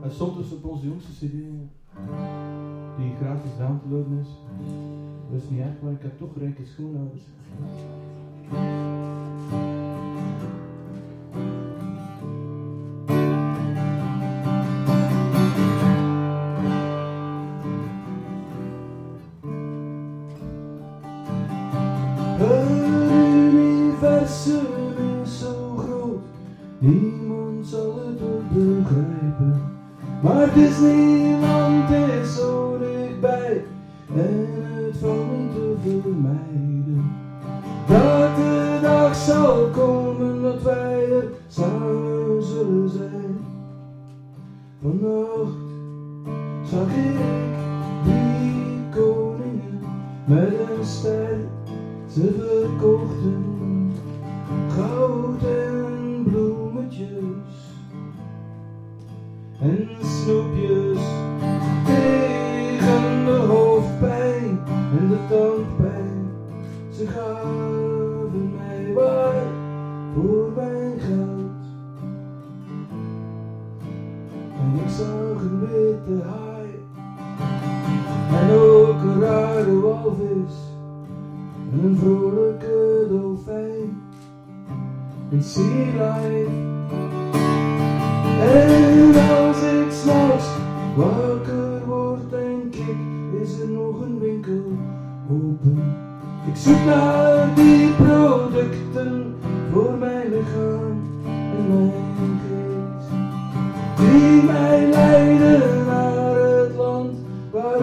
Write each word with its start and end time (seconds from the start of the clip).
Het 0.00 0.12
stond 0.12 0.36
dus 0.36 0.52
op 0.52 0.64
onze 0.64 0.86
jongste 0.86 1.12
cd, 1.12 1.32
die 2.98 3.14
gratis 3.20 3.50
down 3.58 3.80
te 3.82 3.88
is. 4.20 4.28
Dat 5.30 5.42
is 5.42 5.50
niet 5.50 5.60
erg, 5.60 5.82
maar 5.82 5.92
ik 5.92 6.02
heb 6.02 6.18
toch 6.18 6.36
rijke 6.36 6.66
schoonouders. 6.66 7.22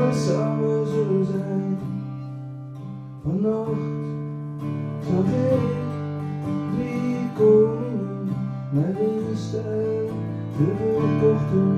Waar 0.08 0.16
we 0.16 0.22
samen 0.22 0.88
zullen 0.88 1.26
zijn. 1.26 1.78
Vannacht 3.24 3.70
zag 5.10 5.26
ik 5.26 5.60
drie 6.76 7.30
koningen 7.36 8.28
met 8.72 9.38
ster. 9.38 10.08
Ze 10.58 10.66
verkochten 10.78 11.77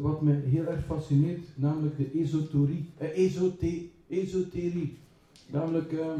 wat 0.00 0.22
me 0.22 0.32
heel 0.32 0.66
erg 0.66 0.84
fascineert, 0.84 1.44
namelijk 1.54 1.96
de 1.96 2.10
esoterie. 2.20 2.84
eh, 2.98 3.18
esote, 3.18 3.82
esoterie. 4.08 4.96
Namelijk, 5.52 5.92
ehm, 5.92 6.18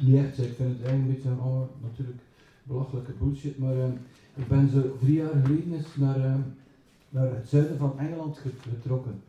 niet 0.00 0.14
echt, 0.14 0.38
ik 0.38 0.54
vind 0.54 0.78
het 0.78 0.86
eigenlijk 0.86 0.96
een 1.02 1.06
beetje 1.14 1.28
allemaal 1.28 1.70
natuurlijk 1.82 2.18
belachelijke 2.62 3.12
bullshit, 3.18 3.58
maar 3.58 3.76
ehm, 3.76 3.92
ik 4.34 4.48
ben 4.48 4.68
zo 4.70 4.96
drie 5.00 5.14
jaar 5.14 5.40
geleden 5.44 5.84
naar, 5.96 6.16
ehm, 6.24 6.40
naar 7.08 7.34
het 7.34 7.48
zuiden 7.48 7.78
van 7.78 7.98
Engeland 7.98 8.38
get- 8.38 8.52
getrokken. 8.74 9.20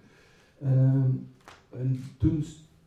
En 1.69 2.03
toen 2.17 2.43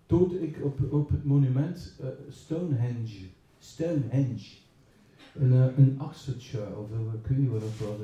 stootte 0.07 0.43
ik 0.43 0.59
op, 0.65 0.93
op 0.93 1.09
het 1.11 1.25
monument 1.25 1.97
eh, 2.01 2.07
Stonehenge. 2.29 3.19
Stonehenge. 3.59 4.47
In, 5.41 5.53
eh, 5.53 5.79
in 5.79 5.99
Oxfordshire, 6.01 6.77
of 6.77 6.91
eh, 6.91 7.15
ik 7.23 7.27
weet 7.27 7.39
niet 7.39 7.51
waar 7.51 7.61
dat 7.61 7.89
was 7.89 7.99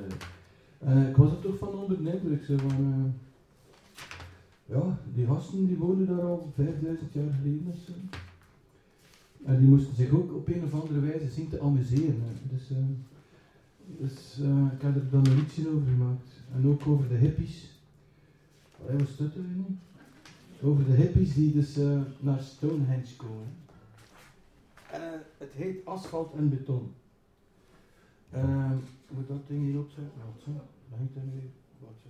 eh, 0.79 1.09
ik 1.09 1.17
was 1.17 1.31
er 1.31 1.41
toch 1.41 1.59
van 1.59 1.69
onder 1.69 2.05
de 2.05 2.13
indruk. 2.13 2.45
Zo 2.45 2.57
van, 2.57 2.71
eh, 2.71 3.13
ja, 4.77 4.99
die 5.15 5.27
gasten 5.27 5.67
die 5.67 5.77
woonden 5.77 6.07
daar 6.07 6.25
al 6.25 6.53
5000 6.55 7.13
jaar 7.13 7.33
geleden. 7.41 7.75
En 9.45 9.59
die 9.59 9.69
moesten 9.69 9.95
zich 9.95 10.11
ook 10.11 10.35
op 10.35 10.49
een 10.49 10.65
of 10.65 10.81
andere 10.81 11.01
wijze 11.01 11.31
zien 11.31 11.49
te 11.49 11.61
amuseren. 11.61 12.23
Dus, 12.51 12.71
eh, 12.71 12.77
dus 13.99 14.39
ik 14.73 14.83
heb 14.83 14.95
er 14.95 15.11
dan 15.11 15.27
een 15.27 15.35
liedje 15.35 15.69
over 15.69 15.89
gemaakt. 15.89 16.29
En 16.55 16.67
ook 16.67 16.87
over 16.87 17.09
de 17.09 17.15
hippies. 17.15 17.71
Allee, 18.83 18.99
wat 18.99 19.09
stutten 19.09 19.43
we 19.43 19.55
nu? 19.55 19.79
Over 20.69 20.85
de 20.85 20.93
hippies 20.93 21.35
die 21.35 21.53
dus 21.53 21.77
naar 22.21 22.41
Stonehenge 22.41 23.17
komen. 23.17 23.55
En 24.93 25.23
het 25.39 25.53
heet 25.53 25.85
asfalt 25.85 26.35
en 26.35 26.49
beton. 26.49 26.93
Eh, 28.31 28.71
moet 29.11 29.29
dat 29.29 29.47
ding 29.47 29.65
hier 29.65 29.79
opzetten? 29.79 30.13
Wat 30.25 30.43
zo? 30.45 30.51
Dan 30.91 30.99
hangt 30.99 31.17
er 31.17 31.23
nu. 31.23 31.51
Wat 31.79 31.95
zo? 32.03 32.09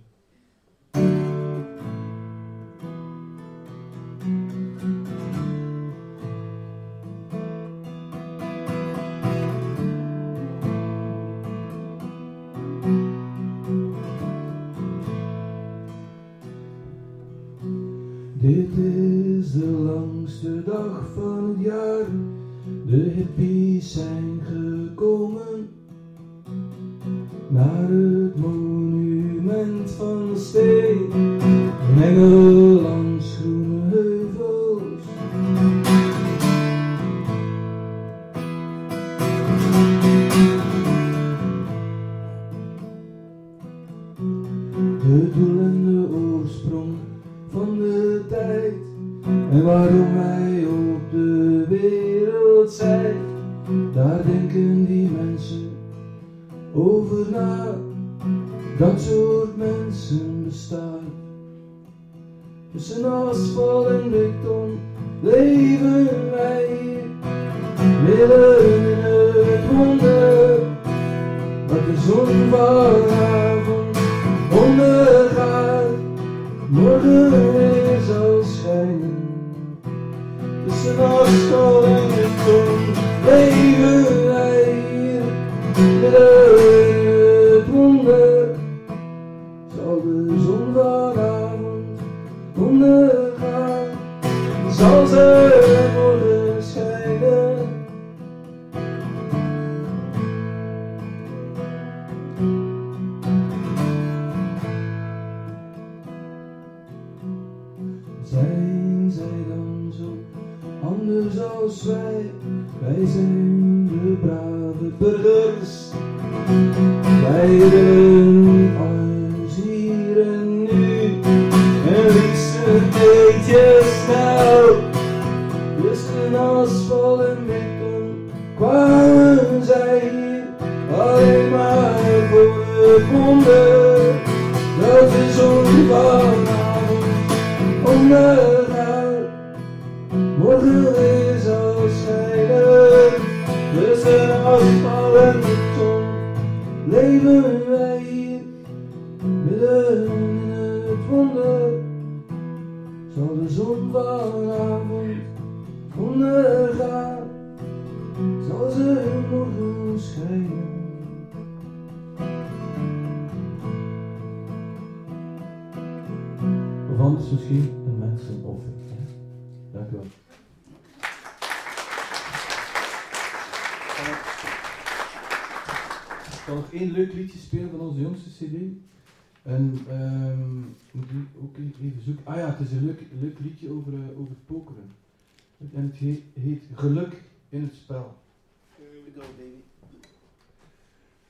Tussen 81.07 81.23
asfalt 81.23 81.96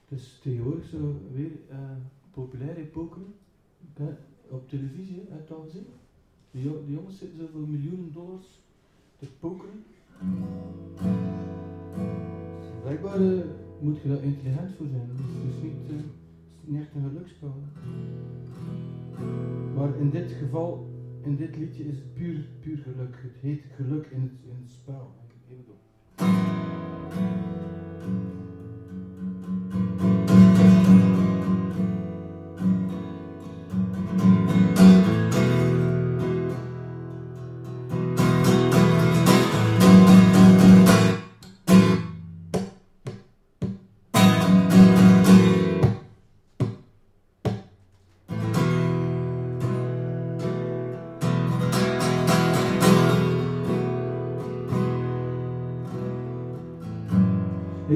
Het 0.07 0.19
is 0.19 0.39
tegenwoordig 0.42 0.86
zo 0.86 1.15
weer 1.33 1.51
populair 2.31 2.77
in 2.77 2.89
pokeren. 2.89 3.33
Eh, 3.94 4.06
op 4.50 4.69
televisie, 4.69 5.15
heb 5.15 5.27
je 5.27 5.33
het 5.33 5.51
al 5.51 5.62
gezien? 5.62 5.86
De, 6.51 6.62
jo- 6.62 6.83
de 6.86 6.92
jongens 6.92 7.18
zitten 7.18 7.38
zo 7.38 7.45
voor 7.51 7.68
miljoenen 7.68 8.13
dollars 8.13 8.45
te 9.19 9.27
pokeren. 9.39 9.83
Blijkbaar 12.81 13.21
eh, 13.21 13.44
moet 13.80 14.01
je 14.01 14.07
daar 14.07 14.24
intelligent 14.24 14.71
voor 14.71 14.88
zijn. 14.88 15.09
Het 15.09 15.19
is 15.19 15.54
dus 15.54 15.63
niet, 15.63 15.89
eh, 15.89 15.95
het 15.95 16.69
niet 16.69 16.81
echt 16.81 16.95
een 16.95 17.09
geluksspel. 17.09 17.56
Maar 19.75 19.98
in 19.98 20.09
dit 20.09 20.31
geval, 20.31 20.89
in 21.24 21.36
dit 21.36 21.57
liedje 21.57 21.83
is 21.83 21.98
het 21.98 22.13
puur, 22.13 22.45
puur 22.59 22.77
geluk. 22.77 23.15
Het 23.21 23.36
heet 23.42 23.63
geluk 23.75 24.06
in 24.06 24.21
het, 24.21 24.31
in 24.44 24.57
het 24.62 24.71
spel. 24.71 25.12
Even 25.50 25.65
door. 25.65 27.46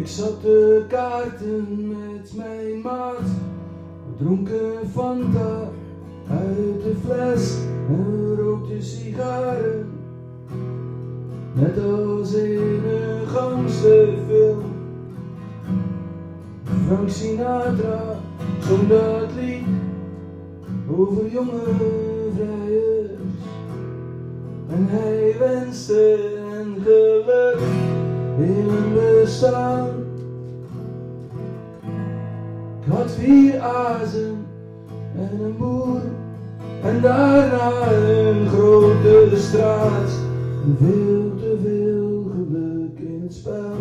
Ik 0.02 0.08
zat 0.08 0.42
de 0.42 0.86
kaarten 0.88 1.88
met 1.88 2.34
mijn 2.36 2.82
maat. 2.82 3.28
We 4.08 4.24
dronken 4.24 4.90
Fanta 4.92 5.70
uit 6.30 6.84
de 6.84 6.96
fles 7.06 7.58
en 7.90 8.36
rookten 8.36 8.84
sigaren. 8.84 9.90
Net 11.54 11.84
als 11.84 12.34
in 12.34 12.82
een 12.86 13.28
gangsterfilm. 13.28 14.74
Frank 16.88 17.10
Sinatra 17.10 18.16
zong 18.68 18.88
dat 18.88 19.30
lied 19.40 19.66
over 20.98 21.32
jonge 21.32 21.62
vrijers. 22.36 23.12
En 24.70 24.88
hij 24.90 25.36
wenste 25.40 26.30
hen 26.50 26.82
geluk 26.84 27.81
in 28.42 28.70
een 28.70 28.94
bestaan. 28.94 29.90
Ik 32.80 32.94
had 32.94 33.12
vier 33.12 33.60
azen 33.60 34.46
en 35.16 35.40
een 35.44 35.58
boer 35.58 36.02
en 36.84 37.02
daarna 37.02 37.92
een 37.92 38.48
grote 38.48 39.32
straat. 39.36 40.10
Veel 40.80 41.36
te 41.40 41.58
veel 41.64 42.32
geluk 42.36 43.00
in 43.00 43.22
het 43.24 43.34
spel. 43.34 43.74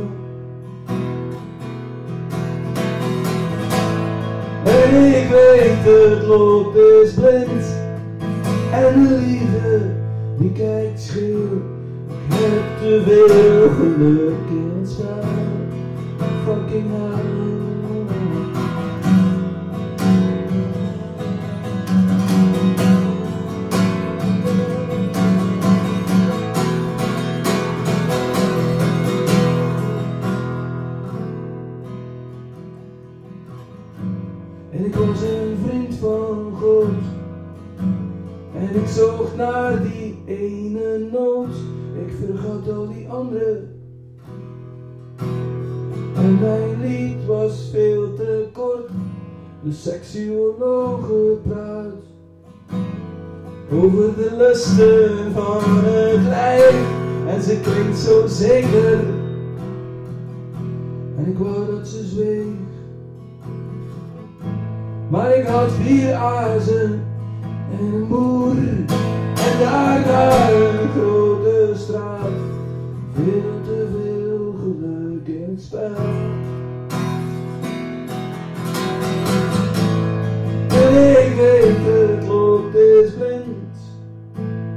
En 4.65 5.05
ik 5.05 5.29
weet 5.29 5.85
het 5.85 6.27
lot 6.27 6.75
is 6.77 7.15
blind 7.15 7.79
en 8.73 9.09
de 9.09 9.21
liefde 9.27 9.81
die 10.39 10.53
kijkt 10.53 11.01
scheel. 11.01 11.79
Ik 12.31 12.37
heb 12.37 12.79
te 12.81 13.03
veel 13.07 13.71
geluk 13.71 14.49
in 14.49 14.73
het 14.79 14.91
spel. 14.91 15.25
Fucking 16.45 16.91
hell. 16.91 17.70
De 49.63 49.73
seksuologen 49.73 51.41
praat 51.43 52.03
over 53.73 54.15
de 54.17 54.35
lusten 54.37 55.33
van 55.33 55.61
het 55.65 56.23
lijf. 56.23 56.75
En 57.27 57.43
ze 57.43 57.61
klinkt 57.61 57.99
zo 57.99 58.27
zeker. 58.27 58.99
En 61.17 61.27
ik 61.27 61.39
wou 61.39 61.67
dat 61.67 61.89
ze 61.89 62.05
zweeg. 62.05 62.45
Maar 65.09 65.37
ik 65.37 65.47
had 65.47 65.71
vier 65.71 66.15
azen 66.15 67.05
en 67.79 67.95
een 67.95 68.09
boer. 68.09 68.57
En 69.35 69.59
daar, 69.61 70.05
daar 70.05 70.53
een 70.53 70.89
grote 70.91 71.73
straat. 71.75 72.31
Veel 73.15 73.61
te 73.65 73.87
veel 73.93 74.55
geluk 74.61 75.27
in 75.27 75.59
spel. 75.59 76.30
Ik 80.91 81.35
weet 81.37 81.77
het 81.85 82.27
lot 82.27 82.75
is 82.75 83.13
blind. 83.13 83.77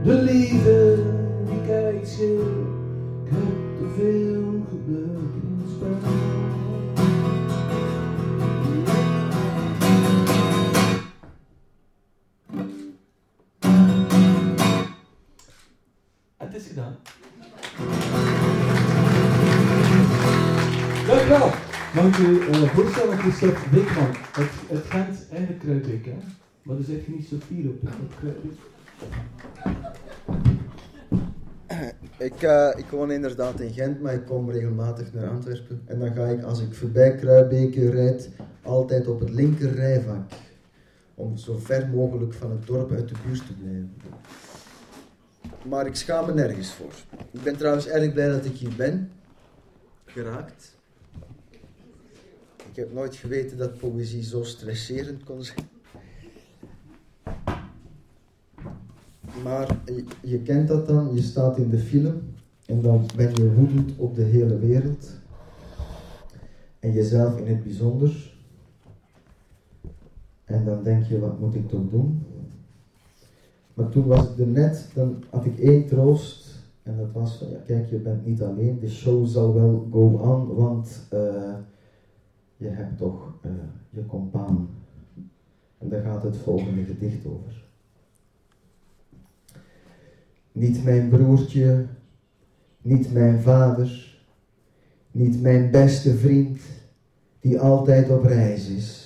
De 0.03 0.13
liefde 0.13 0.95
die 1.49 1.61
kijkt 1.67 2.09
schil. 2.09 2.39
Ik 3.25 3.31
heb 3.31 3.77
te 3.77 3.85
veel 3.95 4.43
geluk 4.69 5.33
in 5.33 5.63
spel. 5.75 6.42
Ik 22.07 22.17
u 22.17 22.39
uh, 22.39 22.75
voorstellen, 22.75 23.17
Christophe 23.17 23.69
Beekman. 23.69 24.11
Het, 24.31 24.49
het 24.67 24.85
Gent 24.85 25.29
en 25.29 25.45
de 25.45 25.53
Kruidbeek, 25.53 26.05
hè? 26.05 26.15
Maar 26.61 26.75
zit 26.79 27.05
je 27.05 27.11
niet 27.11 27.27
zo 27.27 27.35
fier 27.47 27.69
op, 27.69 27.79
Kruidbeek. 28.19 28.57
Ik, 32.17 32.41
eh, 32.41 32.69
ik 32.75 32.85
woon 32.89 33.11
inderdaad 33.11 33.59
in 33.59 33.73
Gent, 33.73 34.01
maar 34.01 34.13
ik 34.13 34.25
kom 34.25 34.51
regelmatig 34.51 35.13
naar 35.13 35.29
Antwerpen. 35.29 35.81
En 35.85 35.99
dan 35.99 36.13
ga 36.13 36.25
ik, 36.25 36.43
als 36.43 36.61
ik 36.61 36.73
voorbij 36.73 37.15
Kruibeke 37.15 37.89
rijd, 37.89 38.29
altijd 38.61 39.07
op 39.07 39.19
het 39.19 39.29
linker 39.29 39.73
rijvak. 39.73 40.31
Om 41.15 41.37
zo 41.37 41.57
ver 41.57 41.89
mogelijk 41.89 42.33
van 42.33 42.51
het 42.51 42.67
dorp 42.67 42.91
uit 42.91 43.09
de 43.09 43.15
buurt 43.25 43.47
te 43.47 43.53
blijven. 43.53 43.93
Maar 45.65 45.85
ik 45.85 45.95
schaam 45.95 46.25
me 46.25 46.33
nergens 46.33 46.73
voor. 46.73 46.93
Ik 47.31 47.43
ben 47.43 47.57
trouwens 47.57 47.87
erg 47.87 48.13
blij 48.13 48.29
dat 48.29 48.45
ik 48.45 48.55
hier 48.55 48.75
ben. 48.77 49.11
Geraakt. 50.05 50.72
Ik 52.73 52.79
heb 52.79 52.93
nooit 52.93 53.15
geweten 53.15 53.57
dat 53.57 53.77
poëzie 53.77 54.23
zo 54.23 54.43
stresserend 54.43 55.23
kon 55.23 55.43
zijn. 55.43 55.67
Maar 59.43 59.77
je, 60.21 60.39
kent 60.39 60.67
dat 60.67 60.87
dan, 60.87 61.13
je 61.13 61.21
staat 61.21 61.57
in 61.57 61.69
de 61.69 61.77
film 61.77 62.21
en 62.65 62.81
dan 62.81 63.05
ben 63.15 63.35
je 63.35 63.53
woedend 63.53 63.91
op 63.97 64.15
de 64.15 64.23
hele 64.23 64.59
wereld. 64.59 65.09
En 66.79 66.91
jezelf 66.91 67.37
in 67.37 67.47
het 67.47 67.63
bijzonder. 67.63 68.33
En 70.43 70.65
dan 70.65 70.83
denk 70.83 71.05
je, 71.05 71.19
wat 71.19 71.39
moet 71.39 71.55
ik 71.55 71.69
toch 71.69 71.89
doen? 71.89 72.25
Maar 73.73 73.89
toen 73.89 74.05
was 74.05 74.29
ik 74.29 74.39
er 74.39 74.47
net, 74.47 74.89
dan 74.93 75.23
had 75.29 75.45
ik 75.45 75.59
één 75.59 75.87
troost. 75.87 76.55
En 76.83 76.97
dat 76.97 77.11
was 77.11 77.37
van, 77.37 77.49
ja 77.49 77.57
kijk, 77.65 77.89
je 77.89 77.97
bent 77.97 78.25
niet 78.25 78.41
alleen. 78.41 78.79
De 78.79 78.89
show 78.89 79.27
zal 79.27 79.53
wel 79.53 79.87
go 79.91 80.07
on, 80.07 80.55
want 80.55 80.99
eh, 81.09 81.53
je 82.63 82.69
hebt 82.69 82.97
toch 82.97 83.33
uh, 83.45 83.51
je 83.89 84.05
compaan. 84.05 84.69
En 85.77 85.89
daar 85.89 86.03
gaat 86.03 86.23
het 86.23 86.37
volgende 86.37 86.83
gedicht 86.83 87.25
over. 87.25 87.63
Niet 90.51 90.83
mijn 90.83 91.09
broertje, 91.09 91.85
niet 92.81 93.13
mijn 93.13 93.39
vader, 93.39 94.17
niet 95.11 95.41
mijn 95.41 95.71
beste 95.71 96.15
vriend 96.15 96.59
die 97.39 97.59
altijd 97.59 98.09
op 98.09 98.23
reis 98.23 98.69
is. 98.69 99.01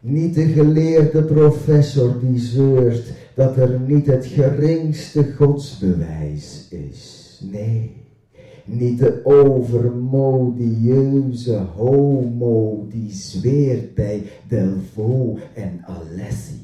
Niet 0.00 0.34
de 0.34 0.46
geleerde 0.46 1.22
professor 1.22 2.20
die 2.20 2.38
zeurt 2.38 3.12
dat 3.34 3.56
er 3.56 3.80
niet 3.80 4.06
het 4.06 4.26
geringste 4.26 5.32
godsbewijs 5.32 6.68
is. 6.68 7.40
Nee, 7.50 8.03
niet 8.64 8.98
de 8.98 9.20
overmodieuze 9.24 11.56
homo 11.76 12.86
die 12.90 13.12
zweert 13.12 13.94
bij 13.94 14.22
Delvaux 14.48 15.42
en 15.54 15.80
Alessi. 15.82 16.62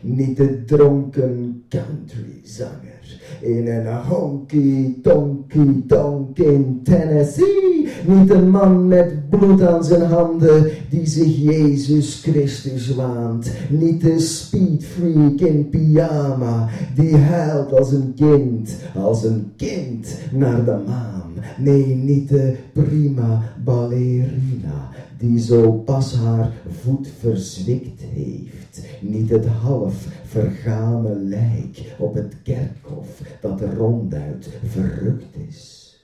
Niet 0.00 0.36
de 0.36 0.64
dronken 0.64 1.64
countryzanger 1.68 2.98
in 3.40 3.68
een 3.68 3.96
honky 3.96 4.94
tonky 5.02 5.86
tonk 5.86 6.38
in 6.38 6.80
Tennessee. 6.82 7.88
Niet 8.06 8.30
een 8.30 8.50
man 8.50 8.88
met 8.88 9.30
bloed 9.30 9.62
aan 9.62 9.84
zijn 9.84 10.02
handen 10.02 10.70
die 10.90 11.06
zich 11.06 11.36
Jezus 11.36 12.20
Christus 12.22 12.94
waant. 12.94 13.50
Niet 13.70 14.00
de 14.00 14.20
speedfreak 14.20 15.40
in 15.40 15.68
pyjama 15.68 16.68
die 16.94 17.16
huilt 17.16 17.72
als 17.72 17.92
een 17.92 18.14
kind, 18.14 18.76
als 18.94 19.24
een 19.24 19.52
kind 19.56 20.16
naar 20.32 20.64
de 20.64 20.78
maan. 20.86 21.32
Nee, 21.58 21.94
niet 21.94 22.28
de 22.28 22.56
prima 22.72 23.42
ballerina 23.64 24.90
die 25.18 25.38
zo 25.38 25.72
pas 25.72 26.14
haar 26.14 26.52
voet 26.82 27.08
verzwikt 27.18 28.00
heeft. 28.00 28.82
Niet 29.00 29.30
het 29.30 29.46
half 29.46 30.06
vergane 30.24 31.14
lijk 31.14 31.94
op 31.98 32.14
het 32.14 32.34
kerkhof 32.42 33.22
dat 33.40 33.60
ronduit 33.76 34.48
verrukt 34.64 35.36
is, 35.48 35.94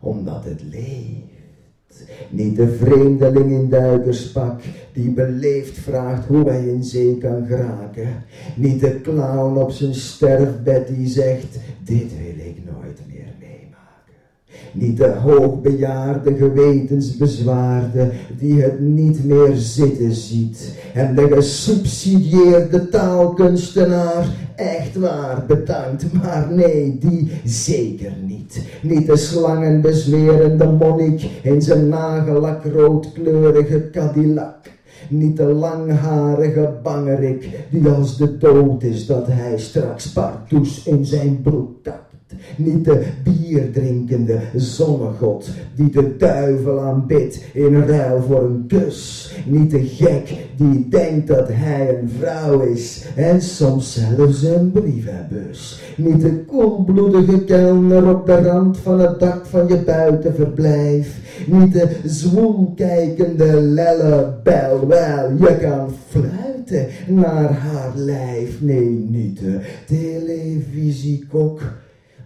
omdat 0.00 0.44
het 0.44 0.62
leeft. 0.70 1.35
Niet 2.30 2.56
de 2.56 2.68
vreemdeling 2.68 3.50
in 3.50 3.68
duikerspak 3.68 4.60
die 4.92 5.10
beleefd 5.10 5.78
vraagt 5.78 6.26
hoe 6.26 6.48
hij 6.48 6.66
in 6.66 6.84
zee 6.84 7.18
kan 7.18 7.46
geraken. 7.46 8.08
Niet 8.56 8.80
de 8.80 9.00
clown 9.00 9.58
op 9.58 9.70
zijn 9.70 9.94
sterfbed 9.94 10.88
die 10.88 11.08
zegt, 11.08 11.58
dit 11.84 12.10
wil 12.18 12.46
ik 12.46 12.56
meer 12.64 12.65
niet 14.76 14.96
de 14.96 15.08
hoogbejaarde 15.08 16.34
gewetensbezwaarde 16.34 18.10
die 18.38 18.62
het 18.62 18.80
niet 18.80 19.24
meer 19.24 19.54
zitten 19.54 20.12
ziet. 20.12 20.74
En 20.94 21.14
de 21.14 21.28
gesubsidieerde 21.32 22.88
taalkunstenaar 22.88 24.26
echt 24.56 24.96
waar 24.96 25.44
bedankt, 25.46 26.12
maar 26.12 26.48
nee, 26.50 26.98
die 26.98 27.30
zeker 27.44 28.12
niet. 28.26 28.62
Niet 28.82 29.06
de 29.06 29.16
slangenbezwerende 29.16 30.66
monnik 30.66 31.28
in 31.42 31.62
zijn 31.62 31.88
nagellak 31.88 32.64
roodkleurige 32.64 33.90
Cadillac. 33.90 34.56
Niet 35.08 35.36
de 35.36 35.44
langharige 35.44 36.74
bangerik 36.82 37.48
die 37.70 37.88
als 37.88 38.16
de 38.16 38.38
dood 38.38 38.82
is 38.82 39.06
dat 39.06 39.26
hij 39.26 39.58
straks 39.58 40.12
partoes 40.12 40.86
in 40.86 41.04
zijn 41.04 41.42
broek. 41.42 41.74
Niet 42.56 42.84
de 42.84 43.06
bierdrinkende 43.24 44.38
zonnegod 44.54 45.50
die 45.74 45.90
de 45.90 46.16
duivel 46.16 46.80
aanbidt 46.80 47.44
in 47.52 47.82
ruil 47.82 48.22
voor 48.22 48.42
een 48.44 48.64
kus. 48.68 49.32
Niet 49.46 49.70
de 49.70 49.84
gek 49.84 50.34
die 50.56 50.88
denkt 50.88 51.26
dat 51.26 51.48
hij 51.52 51.98
een 51.98 52.10
vrouw 52.18 52.60
is 52.60 53.04
en 53.16 53.42
soms 53.42 53.92
zelfs 53.92 54.42
een 54.42 54.70
brievenbus. 54.72 55.80
Niet 55.96 56.20
de 56.20 56.44
koelbloedige 56.44 57.44
kelner 57.44 58.08
op 58.08 58.26
de 58.26 58.36
rand 58.36 58.78
van 58.78 59.00
het 59.00 59.20
dak 59.20 59.46
van 59.46 59.68
je 59.68 59.76
buitenverblijf. 59.76 61.18
Niet 61.46 61.72
de 61.72 61.88
zwoelkijkende 62.04 63.60
lellebel, 63.60 64.86
wel 64.86 65.30
je 65.38 65.56
kan 65.60 65.90
fluiten 66.08 66.86
naar 67.06 67.52
haar 67.52 67.92
lijf. 67.94 68.60
Nee, 68.60 69.06
niet 69.10 69.38
de 69.38 69.60
televisiekok 69.86 71.60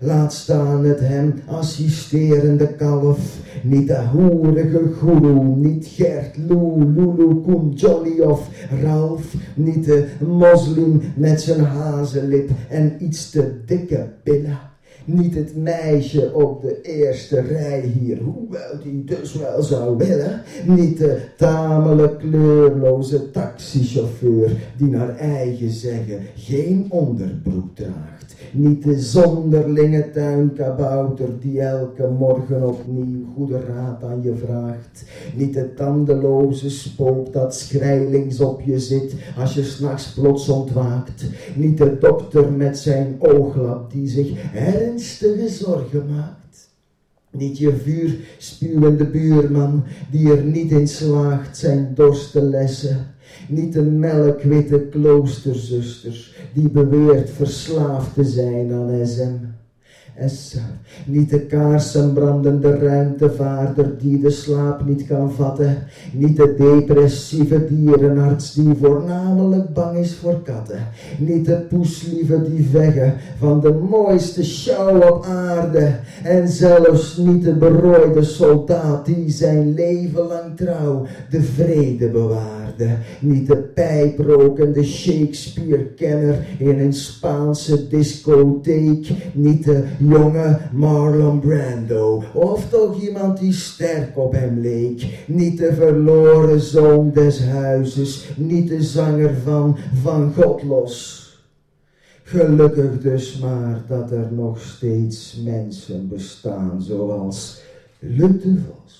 Laat 0.02 0.32
staan 0.32 0.84
het 0.84 1.00
hem 1.00 1.34
assisterende 1.46 2.74
kalf. 2.74 3.38
Niet 3.62 3.86
de 3.86 4.02
hoerige 4.12 4.92
goeroe, 4.98 5.56
niet 5.56 5.86
Gert, 5.86 6.36
Lou, 6.48 6.84
Lulu, 6.84 7.34
Koen, 7.34 7.72
Johnny 7.72 8.20
of 8.20 8.48
Ralf. 8.82 9.34
Niet 9.54 9.84
de 9.84 10.08
moslim 10.26 11.00
met 11.16 11.40
zijn 11.40 11.60
hazenlip 11.64 12.50
en 12.68 12.96
iets 13.04 13.30
te 13.30 13.64
dikke 13.66 14.08
billen. 14.22 14.69
Niet 15.12 15.34
het 15.34 15.56
meisje 15.56 16.34
op 16.34 16.62
de 16.62 16.80
eerste 16.80 17.40
rij 17.40 17.80
hier, 17.80 18.18
hoewel 18.18 18.78
die 18.82 19.04
dus 19.04 19.34
wel 19.34 19.62
zou 19.62 19.96
willen. 19.96 20.42
Niet 20.66 20.98
de 20.98 21.20
tamelijk 21.36 22.18
kleurloze 22.18 23.30
taxichauffeur 23.30 24.50
die 24.76 24.88
naar 24.88 25.16
eigen 25.16 25.70
zeggen 25.70 26.20
geen 26.34 26.86
onderbroek 26.88 27.74
draagt. 27.74 28.34
Niet 28.52 28.84
de 28.84 29.00
zonderlinge 29.00 30.10
tuinkabouter 30.10 31.28
die 31.40 31.60
elke 31.60 32.08
morgen 32.18 32.68
opnieuw 32.68 33.24
goede 33.34 33.60
raad 33.60 34.04
aan 34.04 34.22
je 34.22 34.34
vraagt. 34.34 35.04
Niet 35.36 35.54
de 35.54 35.74
tandeloze 35.74 36.70
spook 36.70 37.32
dat 37.32 37.54
schrijlings 37.54 38.40
op 38.40 38.60
je 38.60 38.78
zit 38.78 39.14
als 39.38 39.54
je 39.54 39.64
s'nachts 39.64 40.12
plots 40.12 40.48
ontwaakt. 40.48 41.24
Niet 41.54 41.78
de 41.78 41.98
dokter 41.98 42.52
met 42.52 42.78
zijn 42.78 43.16
ooglap 43.18 43.92
die 43.92 44.08
zich 44.08 44.30
zorgen 45.46 46.06
maakt. 46.14 46.68
Niet 47.30 47.58
je 47.58 47.76
vuur 47.76 48.16
spuwende 48.38 49.04
buurman 49.04 49.84
die 50.10 50.32
er 50.32 50.42
niet 50.42 50.70
in 50.70 50.88
slaagt 50.88 51.56
zijn 51.56 51.92
dorst 51.94 52.32
te 52.32 52.42
lessen. 52.42 53.06
Niet 53.48 53.72
de 53.72 53.82
melkwitte 53.82 54.80
kloosterzusters 54.80 56.34
die 56.54 56.68
beweert 56.68 57.30
verslaafd 57.30 58.14
te 58.14 58.24
zijn 58.24 58.72
aan 58.72 59.06
SM. 59.06 59.49
Niet 61.06 61.30
de 61.30 61.40
kaarsenbrandende 61.40 62.78
ruimtevaarder 62.78 63.98
die 63.98 64.20
de 64.20 64.30
slaap 64.30 64.86
niet 64.86 65.06
kan 65.06 65.32
vatten, 65.32 65.76
niet 66.12 66.36
de 66.36 66.54
depressieve 66.58 67.66
dierenarts 67.66 68.54
die 68.54 68.74
voornamelijk 68.80 69.72
bang 69.74 69.96
is 69.98 70.14
voor 70.14 70.42
katten, 70.42 70.78
niet 71.18 71.44
de 71.46 71.56
poeslieve 71.56 72.42
die 72.42 72.68
veggen 72.70 73.14
van 73.38 73.60
de 73.60 73.72
mooiste 73.90 74.44
show 74.44 75.12
op 75.12 75.24
aarde, 75.24 75.94
en 76.22 76.48
zelfs 76.48 77.16
niet 77.16 77.44
de 77.44 77.54
berooide 77.54 78.22
soldaat 78.22 79.06
die 79.06 79.30
zijn 79.30 79.74
leven 79.74 80.26
lang 80.26 80.56
trouw 80.56 81.06
de 81.30 81.42
vrede 81.42 82.10
niet 83.20 83.46
de 83.46 83.56
pijprokende 83.56 84.84
Shakespeare-kenner 84.84 86.46
in 86.58 86.78
een 86.78 86.92
Spaanse 86.92 87.88
discotheek, 87.88 89.10
niet 89.32 89.64
de 89.64 89.84
jonge 89.98 90.58
Marlon 90.72 91.40
Brando. 91.40 92.22
Of 92.34 92.68
toch 92.68 93.02
iemand 93.02 93.38
die 93.38 93.52
sterk 93.52 94.18
op 94.18 94.32
hem 94.32 94.58
leek. 94.58 95.24
Niet 95.26 95.58
de 95.58 95.74
verloren 95.74 96.60
zoon 96.60 97.10
des 97.12 97.44
huizes, 97.44 98.28
niet 98.36 98.68
de 98.68 98.82
zanger 98.82 99.34
van 99.44 99.76
Van 100.02 100.32
God 100.36 100.62
los. 100.62 101.18
Gelukkig 102.22 103.00
dus 103.00 103.38
maar 103.38 103.82
dat 103.88 104.10
er 104.10 104.28
nog 104.32 104.60
steeds 104.60 105.40
mensen 105.44 106.08
bestaan 106.08 106.82
zoals 106.82 107.62
Vos. 108.00 108.99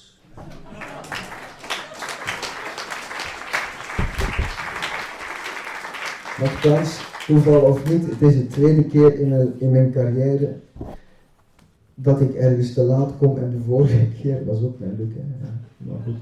Nogthans, 6.41 7.01
toeval 7.27 7.61
of 7.61 7.91
niet, 7.91 8.11
het 8.11 8.23
is 8.23 8.35
de 8.35 8.47
tweede 8.47 8.85
keer 8.85 9.19
in, 9.59 9.71
mijn 9.71 9.93
carrière 9.93 10.55
dat 11.95 12.21
ik 12.21 12.35
ergens 12.35 12.73
te 12.73 12.83
laat 12.83 13.13
kom 13.19 13.39
en 13.39 13.51
de 13.51 13.61
vorige 13.67 14.07
keer 14.23 14.45
was 14.45 14.63
ook 14.63 14.79
mijn. 14.79 15.13
Ja, 15.43 15.59
maar 15.77 15.99
goed. 16.05 16.15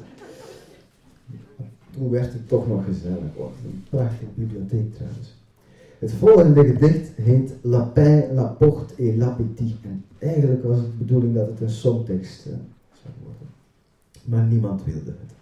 Toen 1.90 2.10
werd 2.10 2.32
het 2.32 2.48
toch 2.48 2.68
nog 2.68 2.84
gezellig. 2.84 3.34
Oh, 3.34 3.50
een 3.64 3.84
prachtige 3.90 4.30
bibliotheek 4.34 4.94
trouwens. 4.94 5.36
Het 5.98 6.12
volgende 6.12 6.64
gedicht 6.64 7.10
heet 7.14 7.52
Lapin, 7.60 8.34
la 8.34 8.44
porte 8.44 8.94
et. 8.94 9.18
En 9.82 10.04
eigenlijk 10.18 10.64
was 10.64 10.76
het 10.76 10.86
de 10.86 11.04
bedoeling 11.04 11.34
dat 11.34 11.46
het 11.46 11.60
een 11.60 11.70
songtekst 11.70 12.46
uh, 12.46 12.52
zou 13.02 13.14
worden. 13.22 13.48
Maar 14.24 14.44
niemand 14.44 14.84
wilde 14.84 15.10
het. 15.10 15.37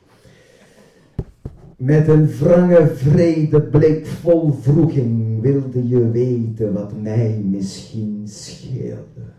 Met 1.76 2.09
een 2.09 2.28
wrange, 2.38 2.87
vrede 2.95 3.62
blik 3.62 4.06
vol 4.06 4.59
vroeging 4.61 5.40
wilde 5.40 5.88
je 5.88 6.11
weten 6.11 6.73
wat 6.73 6.92
mij 7.02 7.42
misschien 7.45 8.23
scheelde. 8.25 9.35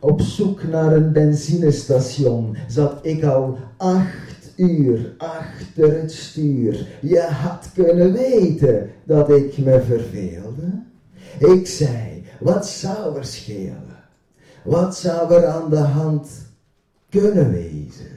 Op 0.00 0.20
zoek 0.20 0.62
naar 0.62 0.92
een 0.92 1.12
benzinestation 1.12 2.56
zat 2.68 2.98
ik 3.02 3.24
al 3.24 3.58
acht 3.76 4.52
uur 4.56 5.14
achter 5.18 6.00
het 6.00 6.12
stuur. 6.12 6.86
Je 7.00 7.20
had 7.20 7.70
kunnen 7.74 8.12
weten 8.12 8.90
dat 9.04 9.30
ik 9.30 9.58
me 9.58 9.80
verveelde. 9.80 10.82
Ik 11.38 11.66
zei, 11.66 12.24
wat 12.40 12.66
zou 12.66 13.18
er 13.18 13.24
schelen? 13.24 13.96
Wat 14.64 14.96
zou 14.96 15.34
er 15.34 15.46
aan 15.46 15.70
de 15.70 15.76
hand 15.76 16.28
kunnen 17.08 17.52
wezen? 17.52 18.13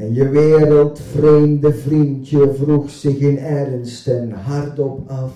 En 0.00 0.14
je 0.14 0.28
wereldvreemde 0.28 1.72
vriendje 1.72 2.54
vroeg 2.54 2.90
zich 2.90 3.18
in 3.18 3.38
ernst 3.38 4.08
en 4.08 4.30
hardop 4.30 5.10
af 5.10 5.32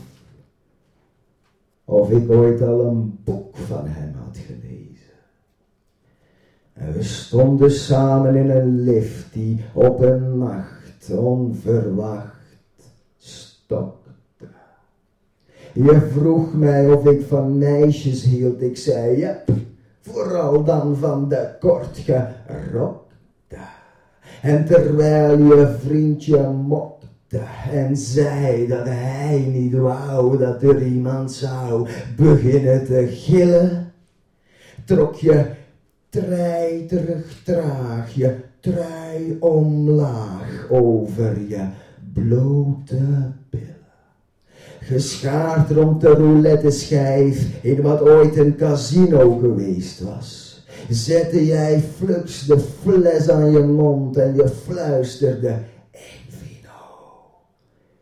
of 1.85 2.11
ik 2.11 2.31
ooit 2.31 2.63
al 2.63 2.81
een 2.81 3.19
boek 3.25 3.57
van 3.57 3.87
hem 3.87 4.15
had 4.15 4.39
gelezen. 4.39 5.15
En 6.73 6.93
we 6.93 7.03
stonden 7.03 7.71
samen 7.71 8.35
in 8.35 8.51
een 8.51 8.81
lift 8.81 9.33
die 9.33 9.65
op 9.73 10.01
een 10.01 10.39
nacht 10.39 11.11
onverwacht 11.11 12.59
stopte. 13.17 14.11
Je 15.73 16.09
vroeg 16.13 16.55
mij 16.55 16.93
of 16.93 17.07
ik 17.07 17.27
van 17.27 17.59
meisjes 17.59 18.25
hield. 18.25 18.63
Ik 18.63 18.77
zei 18.77 19.19
ja, 19.19 19.45
vooral 20.01 20.65
dan 20.65 20.97
van 20.97 21.29
de 21.29 21.49
kortgerokte. 21.61 23.04
En 24.45 24.65
terwijl 24.65 25.39
je 25.39 25.75
vriendje 25.81 26.49
mokte 26.49 27.41
en 27.73 27.97
zei 27.97 28.67
dat 28.67 28.85
hij 28.85 29.49
niet 29.53 29.75
wou 29.75 30.39
dat 30.39 30.63
er 30.63 30.87
iemand 30.87 31.33
zou 31.33 31.89
beginnen 32.17 32.85
te 32.85 33.07
gillen, 33.11 33.93
trok 34.85 35.15
je 35.15 35.47
treiterig 36.09 37.43
traag 37.45 38.15
je 38.15 38.35
trui 38.61 39.37
omlaag 39.41 40.67
over 40.71 41.41
je 41.49 41.67
blote 42.13 43.33
billen. 43.51 43.77
Geschaard 44.81 45.71
rond 45.71 46.01
de 46.01 46.09
roulette 46.09 46.71
schijf 46.71 47.63
in 47.63 47.83
wat 47.83 48.01
ooit 48.01 48.37
een 48.37 48.57
casino 48.57 49.39
geweest 49.39 50.01
was. 50.01 50.44
Zette 50.89 51.45
jij 51.45 51.83
flux 51.97 52.47
de 52.47 52.59
fles 52.59 53.29
aan 53.29 53.53
je 53.53 53.59
mond 53.59 54.17
en 54.17 54.35
je 54.35 54.49
fluisterde 54.49 55.59
Invino, 55.91 56.71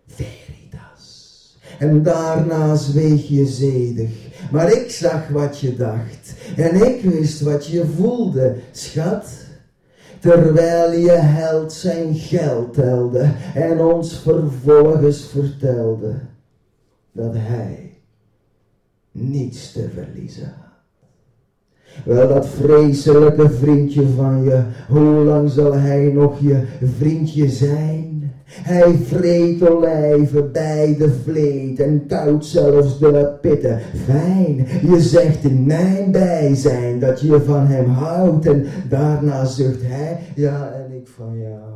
Veritas. 0.06 1.58
En 1.78 2.02
daarna 2.02 2.74
zweeg 2.74 3.28
je 3.28 3.46
zedig, 3.46 4.10
maar 4.50 4.72
ik 4.72 4.90
zag 4.90 5.28
wat 5.28 5.58
je 5.58 5.76
dacht 5.76 6.34
en 6.56 6.74
ik 6.86 7.02
wist 7.02 7.40
wat 7.40 7.66
je 7.66 7.86
voelde, 7.96 8.56
schat. 8.70 9.40
Terwijl 10.20 10.92
je 10.92 11.10
held 11.10 11.72
zijn 11.72 12.14
geld 12.14 12.74
telde 12.74 13.32
en 13.54 13.80
ons 13.80 14.18
vervolgens 14.18 15.26
vertelde 15.26 16.14
dat 17.12 17.34
hij 17.34 17.92
niets 19.12 19.72
te 19.72 19.88
verliezen. 19.94 20.61
Wel, 22.04 22.28
dat 22.28 22.46
vreselijke 22.46 23.50
vriendje 23.50 24.02
van 24.16 24.44
je, 24.44 24.62
hoe 24.88 25.24
lang 25.24 25.50
zal 25.50 25.72
hij 25.72 26.10
nog 26.14 26.40
je 26.40 26.62
vriendje 26.98 27.48
zijn? 27.48 28.32
Hij 28.44 28.94
vreet 29.04 29.70
olijven 29.70 30.52
bij 30.52 30.96
de 30.98 31.10
vleet 31.24 31.80
en 31.80 32.06
koudt 32.06 32.44
zelfs 32.44 32.98
de 32.98 33.30
pitten. 33.40 33.80
Fijn, 34.04 34.66
je 34.82 35.00
zegt 35.00 35.44
in 35.44 35.66
mijn 35.66 36.10
bijzijn 36.10 36.98
dat 36.98 37.20
je 37.20 37.40
van 37.40 37.66
hem 37.66 37.90
houdt 37.90 38.46
en 38.46 38.66
daarna 38.88 39.44
zucht 39.44 39.80
hij, 39.82 40.18
ja 40.34 40.72
en 40.74 40.96
ik 40.96 41.08
van 41.16 41.38
jou. 41.38 41.72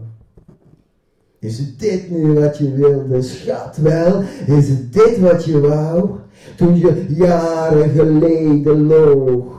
Is 1.39 1.59
het 1.59 1.81
dit 1.81 2.11
nu 2.11 2.33
wat 2.33 2.59
je 2.59 2.73
wilde, 2.73 3.23
schat? 3.23 3.77
Wel, 3.77 4.23
is 4.47 4.69
het 4.69 4.93
dit 4.93 5.19
wat 5.19 5.45
je 5.45 5.61
wou? 5.61 6.11
Toen 6.57 6.79
je 6.79 7.05
jaren 7.09 7.91
geleden 7.91 8.87
loog, 8.87 9.56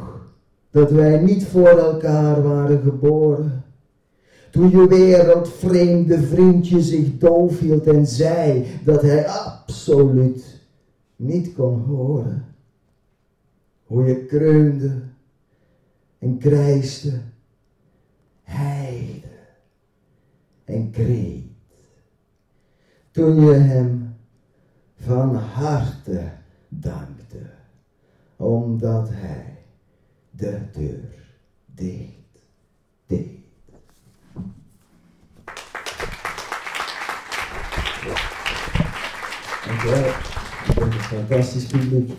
dat 0.78 0.92
wij 0.92 1.22
niet 1.22 1.46
voor 1.46 1.68
elkaar 1.68 2.44
waren 2.44 2.82
geboren. 2.82 3.64
Toen 4.52 4.70
je 4.70 4.88
wereldvreemde 4.88 6.20
vriendje 6.22 6.82
zich 6.82 7.18
doof 7.18 7.60
hield 7.60 7.88
en 7.88 8.08
zei 8.08 8.66
dat 8.84 9.02
hij 9.02 9.28
absoluut 9.28 10.62
niet 11.16 11.54
kon 11.54 11.80
horen. 11.80 12.46
Hoe 13.86 14.06
je 14.06 14.26
kreunde 14.26 15.02
en 16.20 16.38
krijste, 16.38 17.12
heide 18.44 19.28
en 20.64 20.92
kreet. 20.92 21.46
Toen 23.12 23.46
je 23.46 23.54
hem 23.54 24.16
van 24.96 25.36
harte 25.36 26.32
dankte, 26.70 27.40
omdat 28.36 29.10
hij 29.12 29.57
de 30.38 30.58
deur 30.72 31.00
dicht 31.76 32.42
deed. 33.06 33.28
Dankjewel. 39.66 40.14
een 40.76 40.92
fantastisch 40.92 41.66
publiek. 41.66 42.12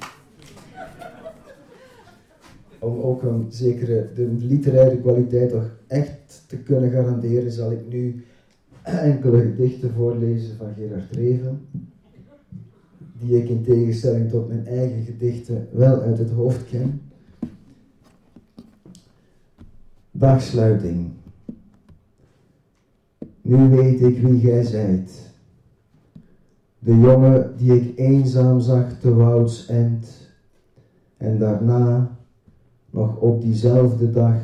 Om 2.78 3.00
ook 3.00 3.22
een 3.22 3.46
zekere 3.48 4.12
de 4.14 4.26
literaire 4.38 5.00
kwaliteit 5.00 5.50
toch 5.50 5.70
echt 5.87 6.44
te 6.46 6.57
kunnen 6.57 6.90
garanderen, 6.90 7.52
zal 7.52 7.72
ik 7.72 7.88
nu 7.88 8.24
enkele 8.83 9.40
gedichten 9.40 9.92
voorlezen 9.94 10.57
van 10.57 10.74
Gerard 10.74 11.11
Reven, 11.11 11.68
die 13.12 13.42
ik 13.42 13.48
in 13.48 13.62
tegenstelling 13.62 14.31
tot 14.31 14.48
mijn 14.48 14.66
eigen 14.66 15.04
gedichten 15.04 15.68
wel 15.72 16.00
uit 16.00 16.18
het 16.18 16.31
hoofd 16.31 16.68
ken. 16.70 17.08
Dagsluiting. 20.18 21.11
Nu 23.42 23.68
weet 23.68 24.00
ik 24.00 24.18
wie 24.18 24.40
gij 24.40 24.64
zijt. 24.64 25.33
De 26.78 26.98
jongen 26.98 27.57
die 27.57 27.81
ik 27.81 27.98
eenzaam 27.98 28.61
zag 28.61 28.92
te 28.92 29.14
Wouds 29.14 29.66
End. 29.66 30.31
En 31.16 31.38
daarna, 31.38 32.18
nog 32.90 33.16
op 33.16 33.42
diezelfde 33.42 34.11
dag, 34.11 34.40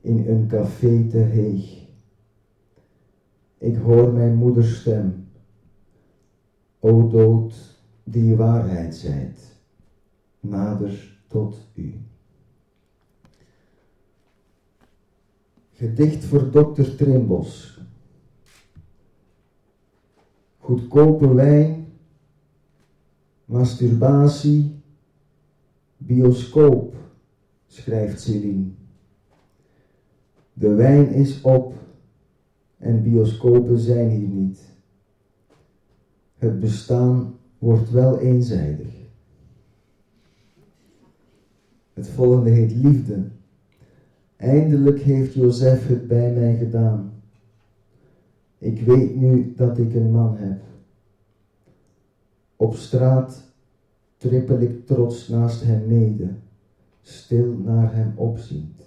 in 0.00 0.28
een 0.28 0.46
café 0.46 1.06
te 1.08 1.18
Heeg. 1.18 1.86
Ik 3.58 3.76
hoor 3.76 4.12
mijn 4.12 4.34
moeders 4.34 4.80
stem. 4.80 5.28
O 6.78 7.08
dood, 7.08 7.80
die 8.04 8.36
waarheid 8.36 8.94
zijt, 8.94 9.56
nader 10.40 11.18
tot 11.28 11.68
u. 11.74 11.94
Gedicht 15.78 16.24
voor 16.24 16.50
dokter 16.50 16.96
Trimbos. 16.96 17.80
Goedkope 20.58 21.34
wijn, 21.34 21.86
masturbatie, 23.44 24.80
bioscoop, 25.96 26.94
schrijft 27.66 28.20
Celine. 28.20 28.70
De 30.52 30.74
wijn 30.74 31.08
is 31.08 31.40
op 31.40 31.74
en 32.76 33.02
bioscopen 33.02 33.78
zijn 33.78 34.10
hier 34.10 34.28
niet. 34.28 34.60
Het 36.34 36.60
bestaan 36.60 37.34
wordt 37.58 37.90
wel 37.90 38.18
eenzijdig. 38.18 38.94
Het 41.92 42.08
volgende 42.08 42.50
heet 42.50 42.72
liefde. 42.72 43.36
Eindelijk 44.38 45.00
heeft 45.00 45.34
Jozef 45.34 45.86
het 45.86 46.08
bij 46.08 46.32
mij 46.32 46.56
gedaan. 46.56 47.12
Ik 48.58 48.80
weet 48.80 49.16
nu 49.16 49.54
dat 49.56 49.78
ik 49.78 49.94
een 49.94 50.10
man 50.10 50.36
heb. 50.36 50.62
Op 52.56 52.74
straat 52.74 53.42
trippel 54.16 54.60
ik 54.60 54.86
trots 54.86 55.28
naast 55.28 55.62
hem 55.62 55.86
mede, 55.86 56.28
stil 57.02 57.56
naar 57.58 57.94
hem 57.94 58.12
opziend. 58.16 58.82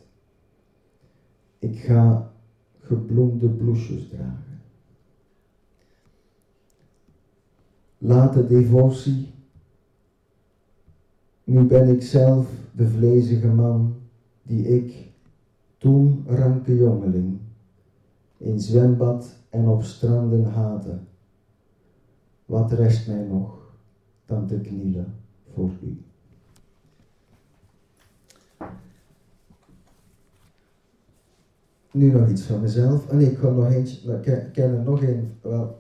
Ik 1.59 1.79
ga 1.79 2.31
gebloemde 2.79 3.49
bloesjes 3.49 4.07
dragen. 4.07 4.61
Late 7.97 8.47
devotie. 8.47 9.27
Nu 11.43 11.63
ben 11.63 11.87
ik 11.87 12.01
zelf 12.01 12.49
de 12.71 12.87
vlezige 12.87 13.47
man 13.47 13.95
die 14.43 14.67
ik, 14.67 15.11
toen 15.82 16.24
ranke 16.28 16.76
jongeling, 16.76 17.39
in 18.38 18.60
zwembad 18.60 19.36
en 19.50 19.67
op 19.67 19.84
stranden 19.84 20.46
haatte. 20.46 20.98
Wat 22.46 22.72
rest 22.72 23.08
mij 23.08 23.24
nog 23.24 23.74
dan 24.26 24.48
te 24.48 24.60
knielen 24.60 25.13
voor 25.54 25.70
u? 25.84 26.02
Nu 31.91 32.12
nog 32.12 32.30
iets 32.30 32.41
van 32.41 32.62
mezelf. 32.62 33.10
Ah 33.10 33.17
nee, 33.17 33.32
ik 33.32 33.38
ga 33.38 33.50
nog 33.50 33.72
eentje, 33.72 34.08
nou, 34.08 34.20
ik 34.20 34.50
ken 34.54 34.78
er 34.78 34.84
nog 34.84 35.02
een. 35.02 35.32
Wel, 35.41 35.80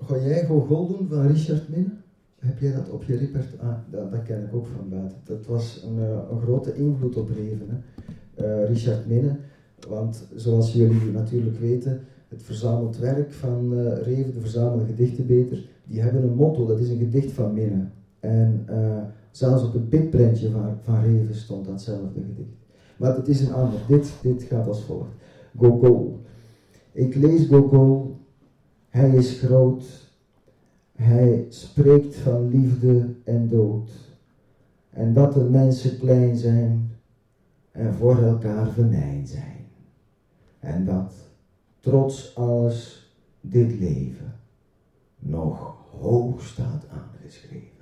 ga 0.00 0.16
jij 0.16 0.46
Gogol 0.46 0.86
doen 0.86 1.08
van 1.08 1.26
Richard 1.26 1.68
Minne? 1.68 1.94
Heb 2.38 2.58
jij 2.58 2.72
dat 2.72 2.88
op 2.88 3.02
je 3.02 3.16
repertoire? 3.16 3.68
Ah, 3.68 4.10
dat, 4.10 4.22
ken 4.22 4.44
ik 4.44 4.54
ook 4.54 4.66
van 4.66 4.88
buiten. 4.88 5.18
Dat 5.24 5.46
was 5.46 5.82
een, 5.82 5.98
eh, 5.98 6.30
een 6.30 6.40
grote 6.40 6.74
invloed 6.74 7.16
op 7.16 7.28
Reven. 7.28 7.68
Hè. 7.68 7.76
Uh, 8.40 8.68
Richard 8.68 9.06
Minne, 9.06 9.36
want 9.88 10.26
zoals 10.34 10.72
jullie 10.72 11.10
natuurlijk 11.12 11.58
weten, 11.58 12.00
het 12.28 12.42
verzameld 12.42 12.98
werk 12.98 13.32
van 13.32 13.72
uh, 13.72 14.02
Reven, 14.02 14.34
de 14.34 14.40
verzamelde 14.40 14.84
gedichten 14.84 15.26
beter, 15.26 15.68
die 15.84 16.00
hebben 16.00 16.22
een 16.22 16.34
motto, 16.34 16.66
dat 16.66 16.78
is 16.78 16.88
een 16.88 16.98
gedicht 16.98 17.32
van 17.32 17.54
Minne. 17.54 17.84
En 18.20 18.66
uh, 18.70 19.02
zelfs 19.30 19.64
op 19.64 19.72
het 19.72 19.88
pitprintje 19.88 20.50
van, 20.50 20.78
van 20.82 21.02
Reven 21.02 21.34
stond 21.34 21.66
datzelfde 21.66 22.20
gedicht. 22.20 22.56
Maar 22.96 23.16
het 23.16 23.28
is 23.28 23.40
een 23.40 23.52
ander. 23.52 23.80
Dit, 23.88 24.12
dit 24.22 24.42
gaat 24.42 24.66
als 24.66 24.82
volgt. 24.82 25.10
Gogol. 25.58 26.20
Ik 26.92 27.14
lees 27.14 27.46
Gogol. 27.46 28.16
Hij 28.88 29.10
is 29.10 29.38
groot. 29.38 29.84
Hij 30.92 31.46
spreekt 31.48 32.16
van 32.16 32.48
liefde 32.48 33.08
en 33.24 33.48
dood. 33.48 33.90
En 34.90 35.12
dat 35.12 35.34
de 35.34 35.44
mensen 35.44 35.98
klein 35.98 36.36
zijn 36.36 36.90
en 37.76 37.94
voor 37.94 38.22
elkaar 38.22 38.68
venijn 38.68 39.26
zijn. 39.26 39.66
En 40.58 40.84
dat, 40.84 41.14
trots 41.80 42.36
alles, 42.36 43.10
dit 43.40 43.78
leven 43.78 44.34
nog 45.18 45.76
hoog 45.90 46.42
staat 46.42 46.88
aangeschreven. 46.88 47.76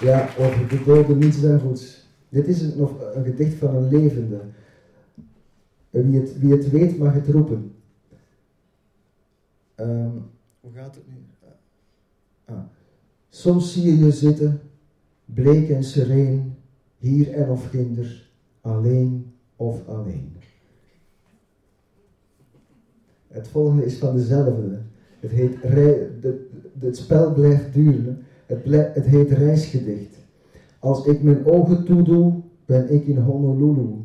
Ja, 0.00 0.28
over 0.38 0.68
de 0.68 0.84
dode 0.84 1.16
niets 1.16 1.40
dan 1.40 1.60
goeds. 1.60 2.06
Dit 2.28 2.46
is 2.46 2.62
een, 2.62 2.78
nog 2.78 3.14
een 3.14 3.24
gedicht 3.24 3.54
van 3.54 3.74
een 3.74 3.88
levende. 3.88 4.40
Wie 5.90 6.20
het, 6.20 6.38
wie 6.38 6.52
het 6.52 6.70
weet 6.70 6.98
mag 6.98 7.12
het 7.12 7.28
roepen. 7.28 7.74
Um, 9.76 10.30
hoe 10.60 10.72
gaat 10.72 10.94
het 10.94 11.04
nu? 11.08 11.26
Ah. 12.44 12.77
Soms 13.28 13.72
zie 13.72 13.82
je 13.82 14.04
je 14.04 14.10
zitten, 14.10 14.60
bleek 15.24 15.68
en 15.68 15.84
sereen, 15.84 16.54
hier 16.98 17.32
en 17.32 17.48
of 17.48 17.68
ginder, 17.68 18.30
alleen 18.60 19.32
of 19.56 19.88
alleen. 19.88 20.36
Het 23.28 23.48
volgende 23.48 23.84
is 23.84 23.98
van 23.98 24.16
dezelfde. 24.16 24.80
Het, 25.20 25.30
heet 25.30 25.62
de, 25.62 26.48
het 26.78 26.96
spel 26.96 27.32
blijft 27.32 27.74
duren. 27.74 28.24
Het, 28.46 28.64
het 28.94 29.06
heet 29.06 29.30
reisgedicht. 29.30 30.16
Als 30.78 31.06
ik 31.06 31.22
mijn 31.22 31.46
ogen 31.46 31.84
toedoe, 31.84 32.40
ben 32.64 32.92
ik 32.92 33.06
in 33.06 33.18
Honolulu. 33.18 34.04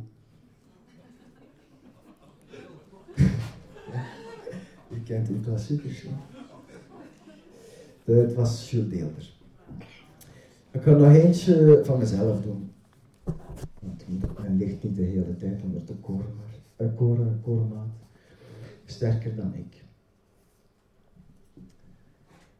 Je 4.94 5.04
kent 5.04 5.28
die 5.28 5.40
klassiekers. 5.40 6.06
Het 8.04 8.34
was 8.34 8.72
Jules 8.72 8.90
Deelder. 8.90 9.34
Ik 10.72 10.82
ga 10.82 10.92
nog 10.92 11.14
eentje 11.14 11.82
van 11.84 12.00
mezelf 12.00 12.42
doen. 12.42 12.72
Want 13.82 14.06
men 14.40 14.58
ligt 14.58 14.84
niet 14.84 14.96
de 14.96 15.04
hele 15.04 15.38
tijd 15.38 15.62
onder 15.64 15.86
de 15.86 15.94
een 16.76 16.96
koren, 16.96 17.40
korenmaat. 17.44 17.88
Sterker 18.86 19.36
dan 19.36 19.54
ik. 19.56 19.84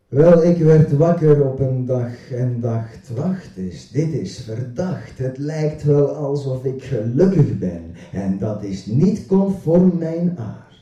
Wel, 0.08 0.44
ik 0.44 0.58
werd 0.58 0.92
wakker 0.92 1.50
op 1.50 1.60
een 1.60 1.86
dag 1.86 2.32
en 2.32 2.60
dacht, 2.60 3.10
wacht 3.10 3.58
eens, 3.58 3.90
dit 3.90 4.14
is 4.14 4.40
verdacht. 4.40 5.18
Het 5.18 5.38
lijkt 5.38 5.84
wel 5.84 6.16
alsof 6.16 6.66
ik 6.66 6.84
gelukkig 6.84 7.60
ben 7.60 7.92
en 8.12 8.38
dat 8.38 8.64
is 8.64 8.86
niet 8.86 9.26
conform 9.26 9.98
mijn 9.98 10.38
aard. 10.38 10.73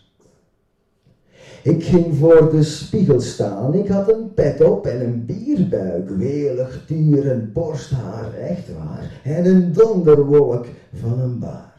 Ik 1.64 1.84
ging 1.84 2.16
voor 2.16 2.50
de 2.52 2.64
spiegel 2.64 3.20
staan, 3.20 3.74
ik 3.74 3.88
had 3.88 4.10
een 4.10 4.34
pet 4.34 4.62
op 4.62 4.86
en 4.86 5.02
een 5.02 5.26
bierbuik, 5.26 6.10
welig 6.10 6.86
duur 6.88 7.32
en 7.32 7.50
borsthaar, 7.54 8.34
echt 8.34 8.74
waar, 8.78 9.20
en 9.24 9.46
een 9.46 9.74
donderwolk 9.74 10.66
van 10.94 11.20
een 11.20 11.40
baard. 11.40 11.72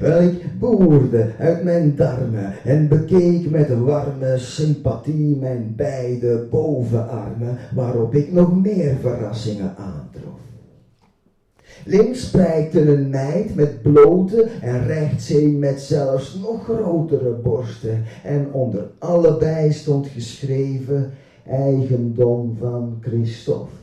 Wel, 0.00 0.22
ik 0.22 0.58
boerde 0.58 1.30
uit 1.38 1.64
mijn 1.64 1.96
darmen 1.96 2.52
en 2.64 2.88
bekeek 2.88 3.50
met 3.50 3.78
warme 3.78 4.38
sympathie 4.38 5.36
mijn 5.36 5.72
beide 5.76 6.46
bovenarmen, 6.50 7.58
waarop 7.74 8.14
ik 8.14 8.32
nog 8.32 8.62
meer 8.62 8.96
verrassingen 9.00 9.74
aantrof. 9.76 10.33
Links 11.84 12.30
prijkte 12.30 12.80
een 12.80 13.10
meid 13.10 13.54
met 13.54 13.82
blote 13.82 14.48
en 14.60 14.86
rechts 14.86 15.30
een 15.30 15.58
met 15.58 15.80
zelfs 15.80 16.34
nog 16.34 16.64
grotere 16.64 17.30
borsten. 17.30 18.02
En 18.22 18.52
onder 18.52 18.90
allebei 18.98 19.72
stond 19.72 20.06
geschreven 20.06 21.12
eigendom 21.46 22.56
van 22.58 22.98
Christophe. 23.00 23.82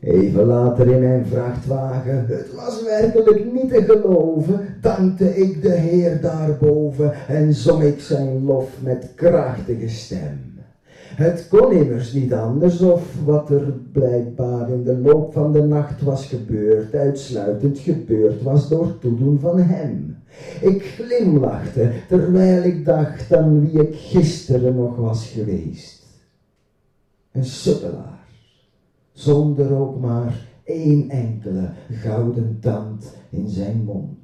Even 0.00 0.44
later 0.44 0.88
in 0.88 1.00
mijn 1.00 1.26
vrachtwagen, 1.26 2.26
het 2.28 2.54
was 2.54 2.82
werkelijk 2.82 3.52
niet 3.52 3.68
te 3.68 3.82
geloven, 3.82 4.60
dankte 4.80 5.36
ik 5.36 5.62
de 5.62 5.72
Heer 5.72 6.20
daarboven 6.20 7.12
en 7.28 7.54
zong 7.54 7.82
ik 7.82 8.00
zijn 8.00 8.44
lof 8.44 8.68
met 8.82 9.12
krachtige 9.14 9.88
stem. 9.88 10.49
Het 11.20 11.48
kon 11.48 11.72
immers 11.72 12.12
niet 12.12 12.32
anders 12.32 12.80
of 12.80 13.24
wat 13.24 13.50
er 13.50 13.72
blijkbaar 13.92 14.70
in 14.70 14.82
de 14.82 14.98
loop 14.98 15.32
van 15.32 15.52
de 15.52 15.62
nacht 15.62 16.02
was 16.02 16.26
gebeurd, 16.26 16.94
uitsluitend 16.94 17.78
gebeurd 17.78 18.42
was 18.42 18.68
door 18.68 18.98
toedoen 18.98 19.38
van 19.38 19.58
hem. 19.58 20.16
Ik 20.60 20.82
glimlachte 20.82 21.92
terwijl 22.08 22.62
ik 22.62 22.84
dacht 22.84 23.32
aan 23.32 23.60
wie 23.60 23.80
ik 23.80 23.94
gisteren 23.94 24.76
nog 24.76 24.96
was 24.96 25.26
geweest. 25.26 26.06
Een 27.32 27.44
sukkelaar 27.44 28.26
zonder 29.12 29.76
ook 29.76 30.00
maar 30.00 30.46
één 30.64 31.10
enkele 31.10 31.70
gouden 31.90 32.58
tand 32.60 33.14
in 33.30 33.48
zijn 33.48 33.82
mond. 33.84 34.18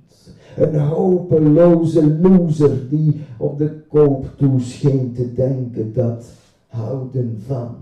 Een 0.57 0.79
hopeloze 0.79 2.17
loser 2.17 2.89
die 2.89 3.21
op 3.39 3.59
de 3.59 3.71
koop 3.89 4.27
toe 4.37 4.61
scheen 4.61 5.13
te 5.13 5.33
denken 5.33 5.93
dat 5.93 6.25
houden 6.67 7.43
van 7.47 7.77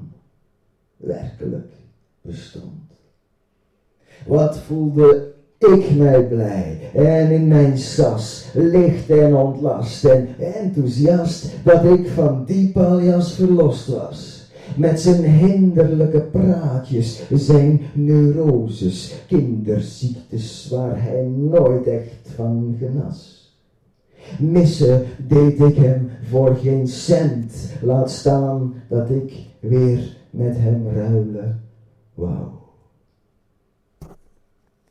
werkelijk 0.97 1.73
bestond. 2.20 2.92
Wat 4.27 4.59
voelde 4.59 5.33
ik 5.59 5.97
mij 5.97 6.27
blij 6.27 6.90
en 6.94 7.31
in 7.31 7.49
mijn 7.49 7.79
sas 7.79 8.47
licht 8.55 9.11
en 9.11 9.35
ontlast 9.35 10.05
en 10.05 10.29
enthousiast 10.38 11.47
dat 11.64 11.85
ik 11.85 12.09
van 12.09 12.44
die 12.44 12.70
paljas 12.73 13.35
verlost 13.35 13.87
was. 13.87 14.42
Met 14.77 15.01
zijn 15.01 15.25
hinderlijke 15.25 16.20
praatjes, 16.20 17.23
zijn 17.33 17.81
neuroses, 17.92 19.14
kinderziektes 19.27 20.68
waar 20.70 21.03
hij 21.03 21.23
nooit 21.37 21.87
echt 21.87 22.29
van 22.35 22.77
genas. 22.79 23.44
Missen 24.39 25.07
deed 25.29 25.61
ik 25.61 25.77
hem 25.77 26.11
voor 26.23 26.57
geen 26.57 26.87
cent, 26.89 27.73
laat 27.83 28.11
staan 28.11 28.75
dat 28.89 29.11
ik 29.11 29.47
weer 29.61 30.17
met 30.31 30.57
hem 30.57 30.89
ruilen 30.89 31.65
wou. 32.15 32.49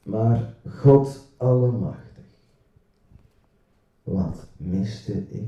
Maar 0.04 0.56
God 0.80 1.32
Allemachtig, 1.38 2.26
wat 4.04 4.48
miste 4.58 5.14
ik? 5.30 5.48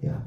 Ja. 0.00 0.22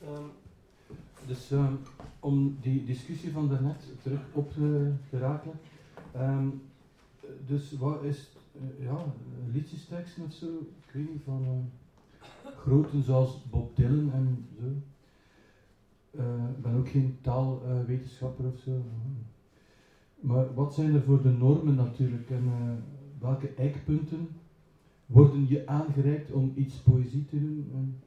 Ehm, 0.00 0.22
dus 1.26 1.50
ehm, 1.50 1.74
om 2.20 2.57
die 2.68 2.84
discussie 2.84 3.32
van 3.32 3.48
daarnet 3.48 3.84
terug 4.02 4.20
op 4.32 4.52
te, 4.52 4.92
te 5.10 5.18
raken. 5.18 5.52
Ehm, 6.12 6.48
dus 7.46 7.72
wat 7.78 8.02
is 8.02 8.28
uh, 8.56 8.84
ja, 8.86 9.04
liedjesteksten 9.52 10.24
of 10.24 10.32
zo? 10.32 10.46
Ik 10.86 10.92
weet 10.92 11.12
niet 11.12 11.22
van 11.24 11.42
uh, 11.42 12.56
groten 12.56 13.02
zoals 13.02 13.42
Bob 13.50 13.76
Dylan 13.76 14.12
en 14.12 14.46
zo. 14.60 14.66
Ik 16.56 16.62
ben 16.62 16.74
ook 16.74 16.88
geen 16.88 17.18
taalwetenschapper 17.20 18.46
of 18.46 18.58
zo. 18.58 18.82
Maar 20.20 20.54
wat 20.54 20.74
zijn 20.74 20.94
er 20.94 21.02
voor 21.02 21.22
de 21.22 21.28
normen 21.28 21.74
natuurlijk 21.74 22.30
en 22.30 22.52
welke 23.18 23.54
eikpunten 23.54 24.28
worden 25.06 25.48
je 25.48 25.66
aangereikt 25.66 26.30
om 26.32 26.52
iets 26.54 26.74
poëzie 26.74 27.24
te 27.24 27.40
doen 27.40 27.70
en 27.72 28.00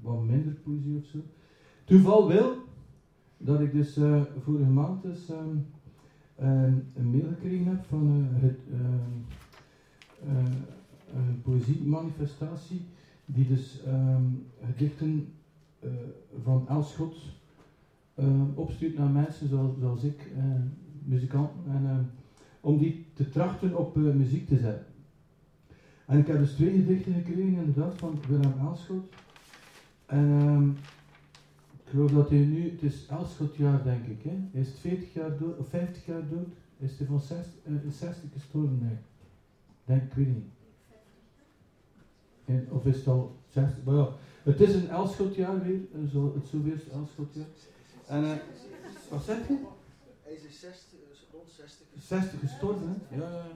wat 0.00 0.22
minder 0.22 0.52
poëzie 0.52 0.96
of 0.96 1.06
zo? 1.06 1.18
Toeval 1.84 2.28
wil 2.28 2.67
dat 3.38 3.60
ik 3.60 3.72
dus 3.72 3.98
uh, 3.98 4.22
vorige 4.42 4.70
maand 4.70 5.02
dus, 5.02 5.30
um, 5.30 5.66
um, 6.40 6.84
een 6.96 7.10
mail 7.10 7.28
gekregen 7.28 7.66
heb 7.66 7.84
van 7.84 8.08
uh, 8.08 8.42
het, 8.42 8.58
um, 8.72 9.24
uh, 10.26 10.54
een 11.14 11.42
poëziemanifestatie 11.42 12.80
die 13.24 13.46
dus 13.46 13.82
gedichten 14.64 15.32
van 16.42 16.68
Elschot 16.68 17.16
opstuurt 18.54 18.98
naar 18.98 19.08
mensen 19.08 19.48
zoals, 19.48 19.78
zoals 19.80 20.02
ik, 20.02 20.30
muzikanten, 21.04 21.60
en, 21.68 22.10
om 22.60 22.78
die 22.78 23.06
te 23.14 23.28
trachten 23.28 23.78
op 23.78 23.96
muziek 23.96 24.48
te 24.48 24.56
zetten. 24.56 24.86
En 26.06 26.18
ik 26.18 26.26
heb 26.26 26.38
dus 26.38 26.52
twee 26.52 26.72
gedichten 26.72 27.12
gekregen 27.14 27.54
inderdaad 27.54 27.94
van 27.96 28.18
Willem 28.28 28.52
Elschot. 28.60 29.14
En 30.06 30.76
ik 31.88 31.94
geloof 31.94 32.10
dat 32.10 32.30
hij 32.30 32.38
nu, 32.38 32.70
het 32.70 32.82
is 32.82 33.06
Elschotjaar 33.06 33.82
denk 33.82 34.06
ik, 34.06 34.22
hè? 34.22 34.36
Hij 34.52 34.60
is 34.60 34.68
40 34.80 35.12
jaar 35.12 35.38
dood, 35.38 35.58
of 35.58 35.68
50 35.68 36.06
jaar 36.06 36.28
dood? 36.28 36.48
Is 36.78 36.98
hij 36.98 37.06
van 37.06 37.20
60, 37.20 37.52
uh, 37.64 37.90
60 37.90 38.32
gestorven? 38.32 38.78
Nee. 38.82 38.96
Denk 39.84 40.02
ik, 40.02 40.12
weet 40.12 40.26
niet. 40.26 40.44
En, 42.44 42.68
of 42.70 42.86
is 42.86 42.96
het 42.96 43.06
al 43.06 43.36
60? 43.48 43.84
Maar 43.84 43.94
ja, 43.94 44.08
het 44.42 44.60
is 44.60 44.74
een 44.74 44.88
Elschotjaar 44.88 45.62
weer, 45.62 45.80
zo, 46.12 46.34
het 46.34 46.48
zoveelste 46.48 46.90
Elschotjaar. 46.90 47.46
En, 48.06 48.24
uh, 48.24 48.32
wat 49.10 49.22
zeg 49.24 49.48
je? 49.48 49.64
Hij 50.22 50.32
is 50.32 50.60
60, 50.60 50.98
rond 51.32 51.50
60. 51.50 51.86
60 51.98 52.40
gestorven, 52.40 52.88
hè? 52.88 53.16
Ja, 53.16 53.30
ja, 53.30 53.46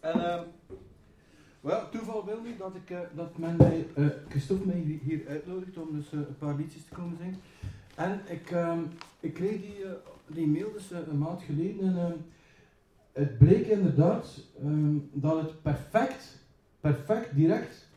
ja. 0.00 0.10
En, 0.10 0.18
uh, 0.18 0.40
well, 1.60 1.80
toeval 1.90 2.24
wil 2.24 2.40
nu 2.42 2.56
dat, 2.58 2.74
ik, 2.74 2.90
uh, 2.90 2.98
dat 3.14 3.38
men 3.38 3.56
mij, 3.56 3.86
uh, 3.96 4.06
Christophe 4.28 4.66
mij 4.66 5.00
hier, 5.02 5.28
uitnodigt 5.28 5.78
om 5.78 5.88
dus 5.92 6.12
uh, 6.12 6.20
een 6.20 6.36
paar 6.38 6.56
liedjes 6.56 6.84
te 6.84 6.94
komen 6.94 7.16
zingen. 7.16 7.38
En 7.94 8.20
ik, 8.28 8.50
um, 8.50 8.86
ik 9.20 9.34
kreeg 9.34 9.60
die, 9.60 9.84
die 10.26 10.46
mail 10.46 10.72
dus 10.72 10.90
een 10.90 11.18
maand 11.18 11.42
geleden 11.42 11.80
en 11.80 11.96
um, 11.96 12.14
het 13.12 13.38
bleek 13.38 13.66
inderdaad 13.66 14.40
um, 14.62 15.10
dat 15.12 15.40
het 15.40 15.62
perfect, 15.62 16.44
perfect, 16.80 17.34
direct, 17.34 17.88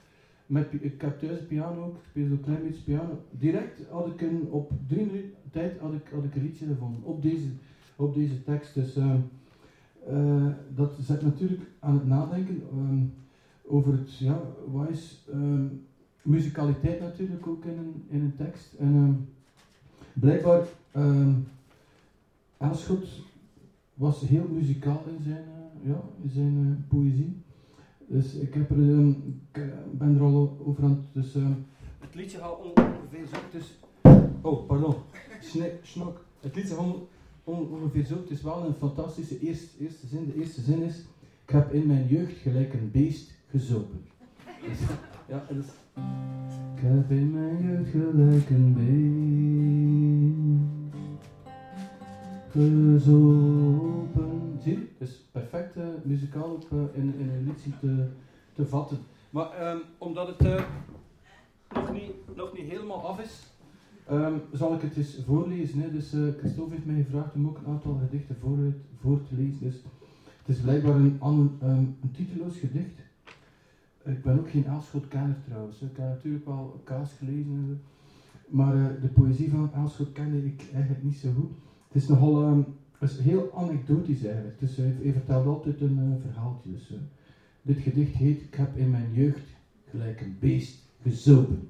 met, 0.46 0.68
ik 0.72 1.02
heb 1.02 1.20
thuis 1.20 1.40
piano 1.48 1.84
ook, 1.84 1.96
ik 1.96 2.04
speel 2.10 2.28
zo'n 2.28 2.42
klein 2.42 2.64
beetje 2.64 2.84
piano, 2.84 3.24
direct 3.32 3.88
had 3.90 4.08
ik 4.08 4.22
een, 4.22 4.48
op 4.50 4.72
drie 4.88 5.06
minuten 5.06 5.34
tijd 5.52 5.80
had 5.80 5.94
ik, 5.94 6.08
had 6.14 6.24
ik 6.24 6.36
een 6.36 6.44
liedje 6.44 6.66
gevonden, 6.66 7.04
op 7.04 7.22
deze, 7.22 7.48
op 7.96 8.14
deze 8.14 8.44
tekst. 8.44 8.74
Dus 8.74 8.98
dat 10.76 10.94
zet 11.02 11.22
natuurlijk 11.22 11.62
aan 11.80 11.94
het 11.94 12.08
nadenken 12.08 12.64
over 13.72 13.92
het, 13.92 14.18
ja, 14.18 14.42
wat 14.72 14.90
is 14.90 15.28
um, 15.34 15.86
muzikaliteit 16.22 17.00
natuurlijk 17.00 17.48
ook 17.48 17.66
in 17.66 17.78
een, 17.78 18.04
in 18.08 18.22
een 18.22 18.36
tekst. 18.36 18.74
En 18.80 18.94
um, 18.96 19.30
blijkbaar, 20.14 20.68
um, 20.96 21.48
Elschot 22.58 23.08
was 23.94 24.22
heel 24.22 24.48
muzikaal 24.52 25.04
in 25.18 25.24
zijn, 25.24 25.44
uh, 25.44 25.90
ja, 25.90 26.02
in 26.24 26.30
zijn 26.30 26.58
uh, 26.58 26.88
poëzie. 26.88 27.36
Dus 28.08 28.34
ik, 28.34 28.54
heb 28.54 28.70
er, 28.70 29.08
ik 29.52 29.98
ben 29.98 30.16
er 30.16 30.22
al 30.22 30.58
over 30.66 30.84
aan 30.84 30.90
het... 30.90 31.24
Dus, 31.24 31.34
het 32.00 32.16
liedje 32.16 32.38
gaat 32.38 32.58
ongeveer 32.58 33.26
zo, 33.28 33.38
dus... 33.52 33.80
Oh, 34.42 34.68
pardon. 34.68 34.96
Snok. 35.82 36.26
Het 36.40 36.56
liedje 36.56 36.76
gaat 36.76 36.96
ongeveer 37.44 38.06
zo, 38.06 38.16
het 38.16 38.30
is 38.30 38.42
wel 38.42 38.66
een 38.66 38.74
fantastische 38.74 39.40
eerste, 39.40 39.84
eerste 39.84 40.08
zin. 40.08 40.26
De 40.26 40.36
eerste 40.36 40.62
zin 40.62 40.82
is... 40.82 41.06
Ik 41.46 41.58
heb 41.58 41.74
in 41.74 41.88
mijn 41.88 42.08
jeugd 42.08 42.38
gelijk 42.38 42.74
een 42.74 42.92
beest 42.92 43.32
gezopen. 43.52 44.06
Ja, 45.28 45.44
dus. 45.50 45.66
Ik 46.76 46.82
heb 46.88 47.12
in 47.12 47.32
mijn 47.32 47.64
jeugd 47.64 47.90
gelijk 47.90 48.50
een 48.50 48.74
beest 48.74 49.12
gezopen. 52.52 54.30
Zie 54.64 54.74
je? 54.74 54.88
Het 54.98 55.10
is 55.10 55.16
perfect 55.32 55.78
uh, 55.78 55.84
muzikaal 56.04 56.50
ook 56.50 56.70
uh, 56.74 56.80
in, 56.94 57.16
in 57.20 57.30
een 57.30 57.44
liedje 57.44 57.80
te, 57.80 58.08
te 58.54 58.66
vatten. 58.66 58.98
Maar 59.30 59.72
um, 59.72 59.82
omdat 59.98 60.28
het 60.28 60.46
uh, 60.46 60.64
nog, 61.74 61.92
niet, 61.94 62.12
nog 62.36 62.54
niet 62.54 62.70
helemaal 62.70 63.08
af 63.08 63.20
is, 63.20 63.44
um, 64.12 64.42
zal 64.54 64.74
ik 64.74 64.82
het 64.82 64.98
eens 64.98 65.20
voorlezen. 65.26 65.82
Hè. 65.82 65.92
Dus 65.92 66.16
Christophe 66.38 66.74
heeft 66.74 66.86
mij 66.86 67.04
gevraagd 67.04 67.36
om 67.36 67.48
ook 67.48 67.58
een 67.58 67.72
aantal 67.74 68.00
gedichten 68.08 68.36
voor, 68.42 68.58
voor 69.02 69.22
te 69.24 69.36
lezen. 69.36 69.60
Dus 69.60 69.76
het 70.46 70.56
is 70.56 70.62
blijkbaar 70.62 70.96
een, 70.96 71.20
um, 71.22 71.98
een 72.02 72.12
titeloos 72.12 72.58
gedicht. 72.58 73.01
Ik 74.06 74.22
ben 74.22 74.40
ook 74.40 74.50
geen 74.50 74.66
Elschot-kenner 74.66 75.36
trouwens. 75.48 75.82
Ik 75.82 75.98
heb 75.98 76.08
natuurlijk 76.08 76.46
wel 76.46 76.82
kaas 76.84 77.14
gelezen. 77.14 77.82
Maar 78.48 78.76
uh, 78.76 78.86
de 79.02 79.08
poëzie 79.08 79.50
van 79.50 79.74
Elschot 79.74 80.12
kende 80.12 80.46
ik 80.46 80.70
eigenlijk 80.74 81.04
niet 81.04 81.18
zo 81.18 81.32
goed. 81.32 81.52
Het 81.88 82.02
is 82.02 82.08
nogal 82.08 82.48
um, 82.48 82.66
is 83.00 83.18
heel 83.18 83.52
anekdotisch 83.56 84.24
eigenlijk. 84.24 84.60
Dus 84.60 84.76
hij, 84.76 85.12
vertelt 85.12 85.46
altijd 85.46 85.82
een 85.82 85.98
uh, 85.98 86.22
verhaaltje. 86.22 86.72
Dus, 86.72 86.94
dit 87.62 87.80
gedicht 87.80 88.16
heet 88.16 88.42
Ik 88.42 88.54
heb 88.54 88.76
in 88.76 88.90
mijn 88.90 89.14
jeugd 89.14 89.56
gelijk 89.86 90.22
een 90.22 90.36
beest 90.40 90.84
gezopen. 91.02 91.68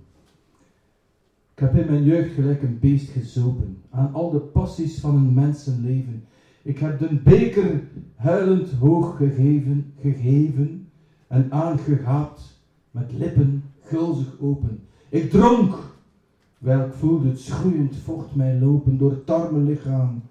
Ik 1.54 1.60
heb 1.60 1.76
in 1.76 1.86
mijn 1.86 2.04
jeugd 2.04 2.34
gelijk 2.34 2.62
een 2.62 2.80
beest 2.80 3.10
gezopen. 3.10 3.78
Aan 3.90 4.14
al 4.14 4.30
de 4.30 4.40
passies 4.40 5.00
van 5.00 5.16
een 5.16 5.34
mensenleven. 5.34 6.24
Ik 6.64 6.78
heb 6.78 7.00
de 7.00 7.22
beker 7.24 7.84
huilend 8.16 8.72
hoog 8.72 9.18
gegeven, 9.18 9.94
gegeven 10.00 10.81
en 11.32 11.52
aangegaapt, 11.52 12.60
met 12.92 13.12
lippen 13.12 13.64
gulzig 13.80 14.40
open. 14.40 14.82
Ik 15.10 15.30
dronk, 15.30 15.96
welk 16.58 16.94
voelde 16.94 17.28
het 17.28 17.40
schroeiend 17.40 17.96
vocht 17.96 18.36
mij 18.36 18.60
lopen 18.60 18.98
door 18.98 19.12
het 19.12 19.30
arme 19.30 19.60
lichaam, 19.60 20.22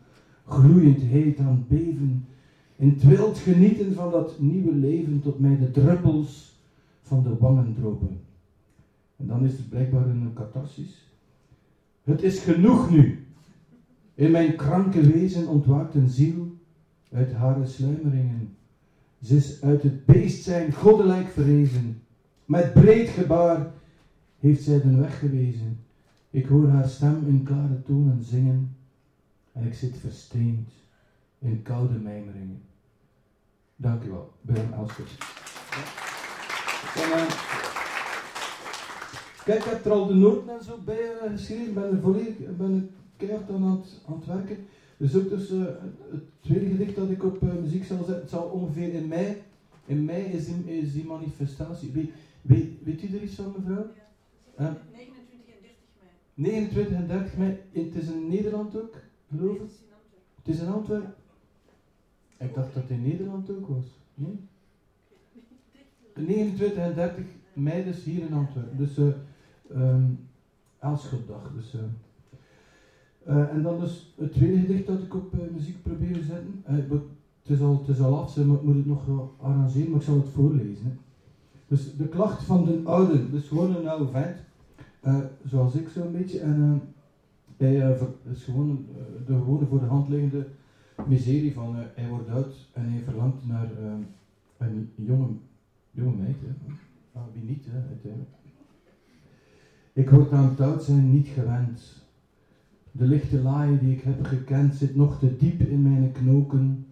gloeiend 0.45 1.01
heet 1.01 1.41
aan 1.41 1.65
beven, 1.69 2.25
in 2.77 2.89
het 2.89 3.03
wild 3.03 3.39
genieten 3.39 3.93
van 3.93 4.11
dat 4.11 4.39
nieuwe 4.39 4.73
leven 4.73 5.21
tot 5.21 5.39
mij 5.39 5.59
de 5.59 5.71
druppels 5.71 6.59
van 7.01 7.23
de 7.23 7.37
wangen 7.37 7.75
dropen. 7.75 8.21
En 9.17 9.27
dan 9.27 9.45
is 9.45 9.57
het 9.57 9.69
blijkbaar 9.69 10.09
een 10.09 10.33
catharsis. 10.33 11.09
Het 12.05 12.23
is 12.23 12.39
genoeg 12.39 12.91
nu. 12.91 13.27
In 14.15 14.31
mijn 14.31 14.57
kranke 14.57 15.01
wezen 15.01 15.47
ontwaakt 15.49 15.95
een 15.95 16.09
ziel 16.09 16.49
uit 17.11 17.33
hare 17.33 17.65
sluimeringen. 17.65 18.60
Ze 19.23 19.37
is 19.37 19.63
uit 19.63 19.83
het 19.83 20.07
beest 20.07 20.45
zijn 20.45 20.73
goddelijk 20.73 21.29
verrezen. 21.29 22.03
Met 22.45 22.73
breed 22.73 23.09
gebaar 23.09 23.73
heeft 24.39 24.63
zij 24.63 24.81
de 24.81 24.97
weg 24.97 25.19
gewezen. 25.19 25.85
Ik 26.31 26.47
hoor 26.47 26.69
haar 26.69 26.89
stem 26.89 27.27
in 27.27 27.43
klare 27.43 27.83
tonen 27.83 28.23
zingen 28.23 28.77
en 29.53 29.67
ik 29.67 29.75
zit 29.75 29.97
versteend 29.97 30.71
in 31.39 31.63
koude 31.63 31.95
mijmeringen. 31.95 32.63
Dank 33.77 34.05
u 34.05 34.11
wel, 34.11 34.33
Willem 34.41 34.73
Elschot. 34.73 35.09
Ja. 36.95 37.27
Kijk, 39.45 39.65
ik 39.65 39.71
heb 39.71 39.85
er 39.85 39.93
al 39.93 40.07
de 40.07 40.15
noten 40.15 40.59
en 40.59 40.65
zo 40.65 40.79
bij 40.85 41.01
uh, 41.01 41.31
geschreven. 41.31 41.67
Ik 41.67 41.75
ben 41.75 41.91
er 41.91 42.01
volledig 42.01 42.57
ben 42.57 42.75
er 42.75 42.83
keihard 43.17 43.51
aan 43.51 43.63
het, 43.63 44.01
aan 44.07 44.15
het 44.15 44.27
werken. 44.27 44.67
Dus 45.01 45.17
ook 45.17 45.29
dus, 45.29 45.51
uh, 45.51 45.65
het 46.11 46.23
tweede 46.41 46.67
gedicht 46.67 46.97
dat 46.97 47.11
ik 47.11 47.25
op 47.25 47.43
uh, 47.43 47.55
muziek 47.55 47.85
zal 47.85 47.97
zetten, 47.97 48.21
het 48.21 48.31
zal 48.31 48.43
ongeveer 48.43 48.93
in 48.95 49.09
mei. 49.09 49.37
In 49.87 50.05
mei 50.05 50.23
is 50.25 50.47
die, 50.47 50.79
is 50.81 50.93
die 50.93 51.05
manifestatie. 51.05 51.93
Weet, 51.93 52.11
weet, 52.43 52.69
weet 52.85 53.03
u 53.03 53.17
er 53.17 53.23
iets 53.23 53.35
van, 53.35 53.55
mevrouw? 53.57 53.87
Ja, 54.59 54.77
29 54.93 55.55
en 55.55 55.63
30 55.63 55.79
mei. 56.01 56.13
29 56.35 56.97
en 56.97 57.09
30 57.09 57.37
mei. 57.37 57.59
Het 57.73 57.95
is 57.95 58.11
in 58.11 58.29
Nederland 58.29 58.77
ook, 58.77 58.95
geloof 59.29 59.57
ik? 59.57 59.71
Het 60.43 60.55
is 60.55 60.61
in 60.61 60.69
Antwerpen. 60.69 61.15
Ik 62.39 62.55
dacht 62.55 62.75
dat 62.75 62.83
het 62.83 62.91
in 62.91 63.03
Nederland 63.03 63.51
ook 63.51 63.69
was. 63.69 63.87
Nee? 64.15 64.39
29 66.15 66.79
en 66.79 66.95
30 66.95 67.25
mei 67.53 67.85
dus 67.85 68.05
hier 68.05 68.23
in 68.23 68.33
Antwerpen. 68.33 68.77
Dus 68.77 68.99
uh, 68.99 69.07
um. 69.71 70.29
Dus, 71.55 71.75
uh, 71.75 71.81
uh, 73.29 73.53
en 73.53 73.63
dan 73.63 73.81
dus 73.81 74.15
het 74.17 74.33
tweede 74.33 74.61
gedicht 74.61 74.87
dat 74.87 75.03
ik 75.03 75.15
op 75.15 75.35
muziek 75.53 75.83
probeer 75.83 76.13
te 76.13 76.25
zetten. 76.25 76.63
het, 76.65 77.03
is 77.43 77.61
al, 77.61 77.79
het 77.79 77.97
is 77.97 78.01
al 78.03 78.19
af, 78.19 78.37
maar 78.37 78.57
ik 78.57 78.63
moet 78.63 78.75
het 78.77 78.87
nog 78.87 79.31
arrangeren, 79.41 79.91
maar 79.91 80.01
ik 80.01 80.07
zal 80.07 80.17
het 80.17 80.29
voorlezen. 80.29 80.99
Dus 81.67 81.97
de 81.97 82.09
klacht 82.09 82.43
van 82.43 82.65
de 82.65 82.81
oude, 82.85 83.31
dus 83.31 83.49
gewoon 83.49 83.77
een 83.77 83.89
oude 83.89 84.11
vent, 84.11 84.37
zoals 85.45 85.75
ik 85.75 85.89
zo'n 85.89 86.13
beetje. 86.13 86.41
En 86.41 86.83
hij 87.57 87.97
is 88.31 88.45
gewoon 88.45 88.87
de 89.27 89.33
gewone 89.33 89.67
voor 89.67 89.81
de 89.81 89.87
hand 89.87 90.09
liggende 90.09 90.47
miserie 91.07 91.53
van 91.53 91.75
hij 91.95 92.09
wordt 92.09 92.29
oud 92.29 92.69
en 92.73 92.93
hij 92.93 93.03
verlangt 93.03 93.47
naar 93.47 93.69
een 94.59 94.91
jonge, 94.95 95.29
jonge 95.91 96.17
meid. 96.17 96.37
Hè. 96.41 96.73
Ah, 97.13 97.23
wie 97.33 97.43
niet, 97.43 97.65
hè, 97.69 97.89
uiteindelijk. 97.89 98.31
Ik 99.93 100.11
word 100.11 100.33
aan 100.33 100.49
het 100.49 100.61
oud 100.61 100.83
zijn 100.83 101.13
niet 101.13 101.29
gewend. 101.29 102.03
De 102.93 103.07
lichte 103.07 103.39
laai 103.43 103.79
die 103.79 103.93
ik 103.93 104.01
heb 104.01 104.25
gekend 104.25 104.75
zit 104.75 104.97
nog 104.97 105.19
te 105.19 105.37
diep 105.37 105.63
in 105.63 105.83
mijn 105.83 106.13
knoken 106.13 106.85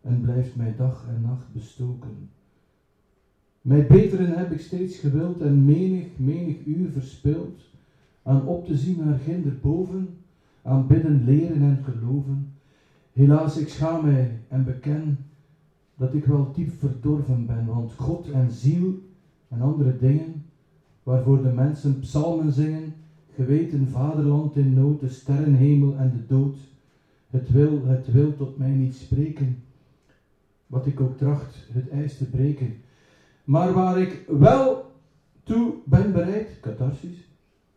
en 0.00 0.20
blijft 0.20 0.56
mij 0.56 0.74
dag 0.76 1.06
en 1.08 1.20
nacht 1.20 1.52
bestoken. 1.52 2.28
Mijn 3.62 3.86
beteren 3.86 4.36
heb 4.36 4.52
ik 4.52 4.60
steeds 4.60 4.96
gewild 4.96 5.40
en 5.40 5.64
menig, 5.64 6.18
menig 6.18 6.66
uur 6.66 6.90
verspild 6.90 7.70
aan 8.22 8.44
op 8.44 8.64
te 8.64 8.76
zien 8.76 8.96
naar 8.96 9.16
ginder 9.16 9.58
boven, 9.60 10.16
aan 10.62 10.86
bidden, 10.86 11.24
leren 11.24 11.62
en 11.62 11.84
geloven. 11.84 12.48
Helaas, 13.12 13.56
ik 13.56 13.68
schaam 13.68 14.02
mij 14.02 14.38
en 14.48 14.64
beken 14.64 15.24
dat 15.96 16.14
ik 16.14 16.24
wel 16.24 16.52
diep 16.52 16.70
verdorven 16.70 17.46
ben, 17.46 17.66
want 17.66 17.92
God 17.92 18.28
en 18.28 18.50
ziel 18.50 18.94
en 19.48 19.60
andere 19.60 19.96
dingen 19.96 20.42
waarvoor 21.02 21.40
de 21.40 21.50
mensen 21.50 21.98
psalmen 21.98 22.52
zingen, 22.52 22.94
geweten 23.30 23.86
vaderland 23.86 24.56
in 24.56 24.72
nood, 24.72 24.98
de 24.98 25.06
sterrenhemel 25.06 25.94
en 25.94 26.10
de 26.10 26.20
dood. 26.26 26.68
Het 27.26 27.48
wil, 27.48 27.82
het 27.84 28.06
wil 28.06 28.32
tot 28.34 28.56
mij 28.56 28.72
niet 28.72 28.94
spreken, 28.94 29.56
wat 30.66 30.84
ik 30.84 31.00
ook 31.00 31.12
tracht 31.12 31.64
het 31.70 31.88
ijs 31.88 32.14
te 32.14 32.24
breken. 32.24 32.74
Maar 33.44 33.72
waar 33.72 33.96
ik 33.96 34.18
wel 34.26 34.84
toe 35.42 35.72
ben 35.84 36.10
bereid, 36.10 36.56
catharsis, 36.60 37.24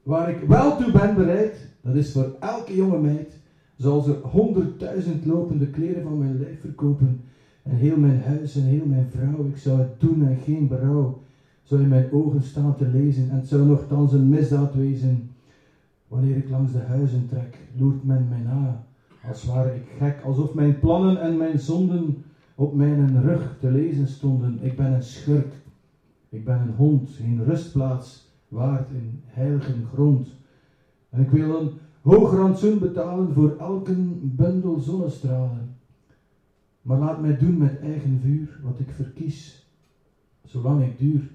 waar 0.04 0.28
ik 0.28 0.40
wel 0.40 0.76
toe 0.76 0.92
ben 0.92 1.14
bereid, 1.14 1.68
dat 1.82 1.94
is 1.94 2.12
voor 2.12 2.30
elke 2.40 2.74
jonge 2.74 2.98
meid, 2.98 3.38
zoals 3.76 4.06
er 4.06 4.18
honderdduizend 4.22 5.24
lopende 5.24 5.66
kleren 5.66 6.02
van 6.02 6.18
mijn 6.18 6.38
lijf 6.38 6.60
verkopen, 6.60 7.18
en 7.62 7.76
heel 7.76 7.98
mijn 7.98 8.18
huis 8.18 8.56
en 8.56 8.64
heel 8.64 8.86
mijn 8.86 9.06
vrouw, 9.06 9.44
ik 9.44 9.56
zou 9.56 9.78
het 9.78 10.00
doen 10.00 10.22
en 10.22 10.36
geen 10.36 10.68
berouw 10.68 11.14
zou 11.64 11.82
in 11.82 11.88
mijn 11.88 12.12
ogen 12.12 12.42
staan 12.42 12.76
te 12.76 12.86
lezen 12.86 13.28
en 13.30 13.36
het 13.36 13.48
zou 13.48 13.66
nogthans 13.66 14.12
een 14.12 14.30
misdaad 14.30 14.74
wezen. 14.74 15.24
Wanneer 16.14 16.38
ik 16.38 16.50
langs 16.50 16.72
de 16.72 16.80
huizen 16.80 17.28
trek, 17.28 17.60
loert 17.78 18.04
men 18.04 18.28
mij 18.28 18.40
na, 18.40 18.86
als 19.28 19.44
ware 19.44 19.76
ik 19.76 19.86
gek, 19.98 20.22
alsof 20.24 20.54
mijn 20.54 20.80
plannen 20.80 21.22
en 21.22 21.38
mijn 21.38 21.60
zonden 21.60 22.24
op 22.56 22.76
mijn 22.76 23.22
rug 23.22 23.58
te 23.60 23.72
lezen 23.72 24.08
stonden. 24.08 24.64
Ik 24.64 24.78
ben 24.78 24.92
een 24.92 25.04
schurk, 25.04 25.62
ik 26.30 26.46
ben 26.46 26.62
een 26.62 26.76
hond, 26.76 27.10
geen 27.10 27.44
rustplaats 27.44 28.28
waard 28.48 28.90
in 28.90 29.22
heilige 29.26 29.84
grond. 29.94 30.34
En 31.10 31.22
ik 31.22 31.30
wil 31.30 31.62
een 31.62 31.72
hoog 32.02 32.34
rantsoen 32.34 32.80
betalen 32.80 33.34
voor 33.34 33.56
elke 33.58 33.94
bundel 34.22 34.80
zonnestralen. 34.80 35.76
Maar 36.82 36.98
laat 36.98 37.22
mij 37.22 37.38
doen 37.38 37.58
met 37.58 37.80
eigen 37.80 38.20
vuur 38.20 38.60
wat 38.64 38.80
ik 38.80 38.90
verkies, 38.92 39.66
zolang 40.44 40.84
ik 40.84 40.98
duur. 40.98 41.30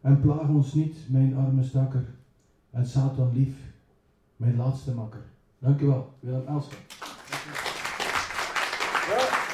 En 0.00 0.20
plaag 0.20 0.48
ons 0.48 0.74
niet, 0.74 1.06
mijn 1.10 1.34
arme 1.34 1.62
stakker, 1.62 2.04
en 2.70 2.86
Satan 2.86 3.32
lief, 3.32 3.74
mijn 4.36 4.56
laatste 4.56 4.94
makker. 4.94 5.22
Dank 5.58 5.80
u 5.80 5.86
wel, 5.86 6.12
Willem 6.20 6.46
Elsker. 6.46 6.78
Ja. 9.08 9.44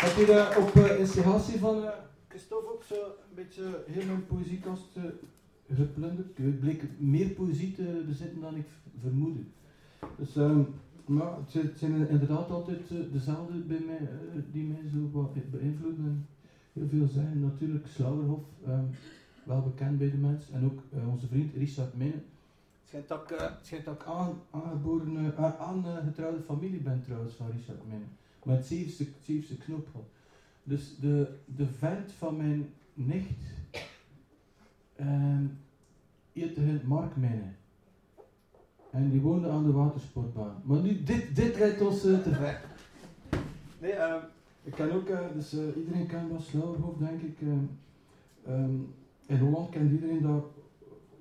Heb 0.00 0.16
je 0.16 0.56
op 0.58 0.74
uh, 0.74 0.98
instigatie 0.98 1.58
van 1.58 1.78
uh, 1.78 1.88
Christophe 2.28 2.72
ook 2.72 2.82
zo 2.82 2.94
een 2.94 3.34
beetje 3.34 3.84
heel 3.86 4.06
mijn 4.06 4.26
poëziekast 4.26 4.96
uh, 4.96 5.04
geplunderd? 5.76 6.38
Ik 6.38 6.60
bleek 6.60 6.82
meer 6.98 7.28
poëzie 7.28 7.74
te 7.74 8.04
bezitten 8.06 8.40
dan 8.40 8.56
ik 8.56 8.66
vermoedde. 9.00 9.42
Dus, 10.16 10.36
um, 10.36 10.66
maar 11.04 11.36
het 11.52 11.78
zijn 11.78 12.08
inderdaad 12.08 12.50
altijd 12.50 12.88
dezelfde 13.12 13.58
bij 13.58 13.82
mij, 13.86 14.08
die 14.52 14.64
mij 14.64 14.90
zo 14.92 15.10
wat 15.12 15.50
beïnvloeden 15.50 16.26
heel 16.72 16.88
veel 16.88 17.08
zijn. 17.08 17.40
Natuurlijk 17.40 17.86
Slauerhof, 17.86 18.42
um, 18.68 18.90
wel 19.44 19.62
bekend 19.62 19.98
bij 19.98 20.10
de 20.10 20.16
mensen. 20.16 20.54
En 20.54 20.64
ook 20.64 20.80
onze 21.10 21.26
vriend 21.26 21.54
Richard 21.54 21.96
Minne. 21.96 22.22
Schijnt 22.90 23.08
dat 23.08 23.30
ik, 23.30 23.40
uh, 23.40 23.46
schijnt 23.62 23.84
dat 23.84 23.94
ik 23.94 24.06
aan, 24.06 24.40
aangeboren, 24.50 25.24
uh, 25.38 25.60
aangetrouwde 25.60 26.42
familie 26.42 26.80
ben 26.80 27.02
trouwens 27.04 27.34
van 27.34 27.50
Richard 27.50 27.86
Minne. 27.88 28.04
Maar 28.42 28.56
het 28.56 28.66
zevenste, 28.66 29.06
zevenste. 29.22 29.56
Dus 30.62 30.96
de, 30.96 31.36
de 31.44 31.66
vent 31.66 32.12
van 32.12 32.36
mijn 32.36 32.72
nicht 32.94 33.40
um, 35.00 35.58
heette 36.32 36.80
Mark. 36.84 37.12
En 38.90 39.10
die 39.10 39.20
woonde 39.20 39.48
aan 39.48 39.64
de 39.64 39.72
watersportbaan. 39.72 40.62
Maar 40.64 40.80
nu, 40.80 41.02
dit, 41.02 41.36
dit 41.36 41.56
rijdt 41.56 41.80
ons 41.80 42.00
te 42.00 42.30
ver. 42.32 42.60
Nee, 43.78 44.00
um, 44.00 44.20
ik 44.62 44.72
ken 44.72 44.92
ook, 44.92 45.06
dus 45.34 45.54
iedereen 45.76 46.06
kent 46.06 46.32
Bas 46.32 46.48
Slauerhof, 46.48 46.96
denk 46.96 47.22
ik. 47.22 47.40
Um, 48.48 48.94
in 49.26 49.38
Holland 49.38 49.68
kent 49.68 49.92
iedereen 49.92 50.22
dat 50.22 50.44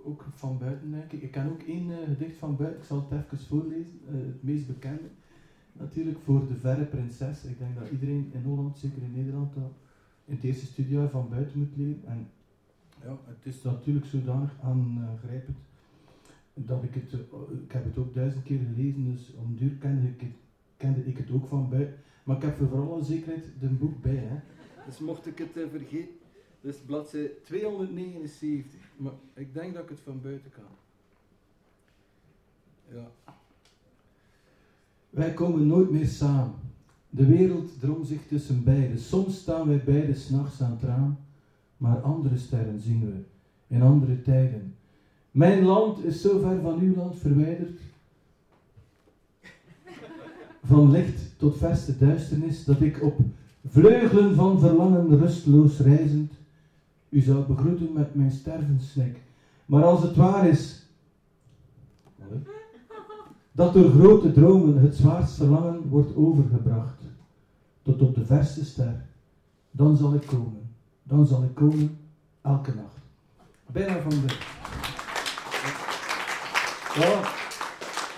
ook 0.09 0.25
van 0.35 0.57
buiten, 0.57 0.93
ik. 0.93 1.21
Ik 1.21 1.31
ken 1.31 1.49
ook 1.49 1.61
één 1.61 1.87
uh, 1.89 1.97
gedicht 2.07 2.37
van 2.37 2.55
buiten, 2.55 2.79
ik 2.79 2.85
zal 2.85 3.05
het 3.09 3.25
even 3.25 3.45
voorlezen, 3.45 3.99
het 4.05 4.43
meest 4.43 4.67
bekende. 4.67 5.09
Natuurlijk 5.71 6.17
voor 6.23 6.47
de 6.47 6.55
verre 6.55 6.85
prinses. 6.85 7.43
Ik 7.43 7.57
denk 7.57 7.75
dat 7.79 7.89
iedereen 7.89 8.29
in 8.33 8.43
Holland, 8.43 8.77
zeker 8.77 9.01
in 9.01 9.13
Nederland, 9.15 9.53
dat 9.53 9.71
in 10.25 10.35
het 10.35 10.43
eerste 10.43 10.65
studiejaar 10.65 11.09
van 11.09 11.29
buiten 11.29 11.59
moet 11.59 11.75
leren. 11.75 12.01
En 12.05 12.27
ja, 13.03 13.17
het 13.25 13.45
is 13.45 13.61
natuurlijk 13.61 14.05
zodanig 14.05 14.51
aangrijpend 14.61 15.57
dat 16.53 16.83
ik 16.83 16.93
het, 16.93 17.13
ik 17.63 17.71
heb 17.71 17.83
het 17.83 17.97
ook 17.97 18.13
duizend 18.13 18.43
keer 18.43 18.59
gelezen, 18.73 19.11
dus 19.11 19.33
om 19.35 19.55
duur 19.55 19.75
kende 20.77 21.05
ik 21.05 21.17
het, 21.17 21.31
ook 21.31 21.47
van 21.47 21.69
buiten. 21.69 21.95
Maar 22.23 22.35
ik 22.35 22.41
heb 22.41 22.57
voor 22.57 22.91
alle 22.91 23.03
zekerheid 23.03 23.45
de 23.59 23.67
boek 23.67 24.01
bij. 24.01 24.15
Hè. 24.15 24.39
Dus 24.85 24.99
mocht 24.99 25.27
ik 25.27 25.37
het 25.37 25.69
vergeten, 25.71 26.15
dus 26.61 26.77
bladzijde 26.77 27.41
279. 27.43 28.79
Maar 28.99 29.11
ik 29.33 29.53
denk 29.53 29.73
dat 29.73 29.83
ik 29.83 29.89
het 29.89 29.99
van 30.03 30.21
buiten 30.21 30.51
kan. 30.51 30.63
Ja. 32.93 33.33
Wij 35.09 35.33
komen 35.33 35.67
nooit 35.67 35.89
meer 35.89 36.07
samen. 36.07 36.55
De 37.09 37.25
wereld 37.25 37.79
drong 37.79 38.05
zich 38.05 38.27
tussen 38.27 38.63
beiden. 38.63 38.99
Soms 38.99 39.37
staan 39.37 39.67
wij 39.67 39.83
beiden 39.83 40.15
s'nachts 40.15 40.61
aan 40.61 40.71
het 40.71 40.81
raam, 40.81 41.17
maar 41.77 42.01
andere 42.01 42.37
sterren 42.37 42.79
zien 42.79 43.05
we 43.05 43.23
in 43.75 43.81
andere 43.81 44.21
tijden. 44.21 44.75
Mijn 45.31 45.63
land 45.63 46.03
is 46.03 46.21
zo 46.21 46.39
ver 46.39 46.61
van 46.61 46.79
uw 46.79 46.95
land 46.95 47.17
verwijderd 47.17 47.79
van 50.63 50.91
licht 50.91 51.21
tot 51.37 51.57
verste 51.57 51.97
duisternis, 51.97 52.63
dat 52.63 52.81
ik 52.81 53.03
op 53.03 53.19
vleugelen 53.67 54.35
van 54.35 54.59
verlangen 54.59 55.17
rustloos 55.17 55.79
reizend 55.79 56.38
u 57.09 57.21
zou 57.21 57.45
begroeten 57.45 57.93
met 57.93 58.15
mijn 58.15 58.31
stervenssnik. 58.31 59.21
Maar 59.65 59.83
als 59.83 60.01
het 60.01 60.15
waar 60.15 60.47
is, 60.47 60.85
dat 63.51 63.73
door 63.73 63.89
grote 63.89 64.31
dromen 64.31 64.81
het 64.81 64.95
zwaarst 64.95 65.33
verlangen 65.33 65.89
wordt 65.89 66.15
overgebracht, 66.15 67.01
tot 67.81 68.01
op 68.01 68.15
de 68.15 68.25
verste 68.25 68.65
ster. 68.65 69.05
Dan 69.71 69.97
zal 69.97 70.13
ik 70.13 70.25
komen. 70.25 70.69
Dan 71.03 71.27
zal 71.27 71.43
ik 71.43 71.55
komen 71.55 71.97
elke 72.41 72.73
nacht. 72.75 72.97
Bijna 73.65 74.01
van 74.01 74.09
de. 74.09 74.37
Ja, 76.95 77.21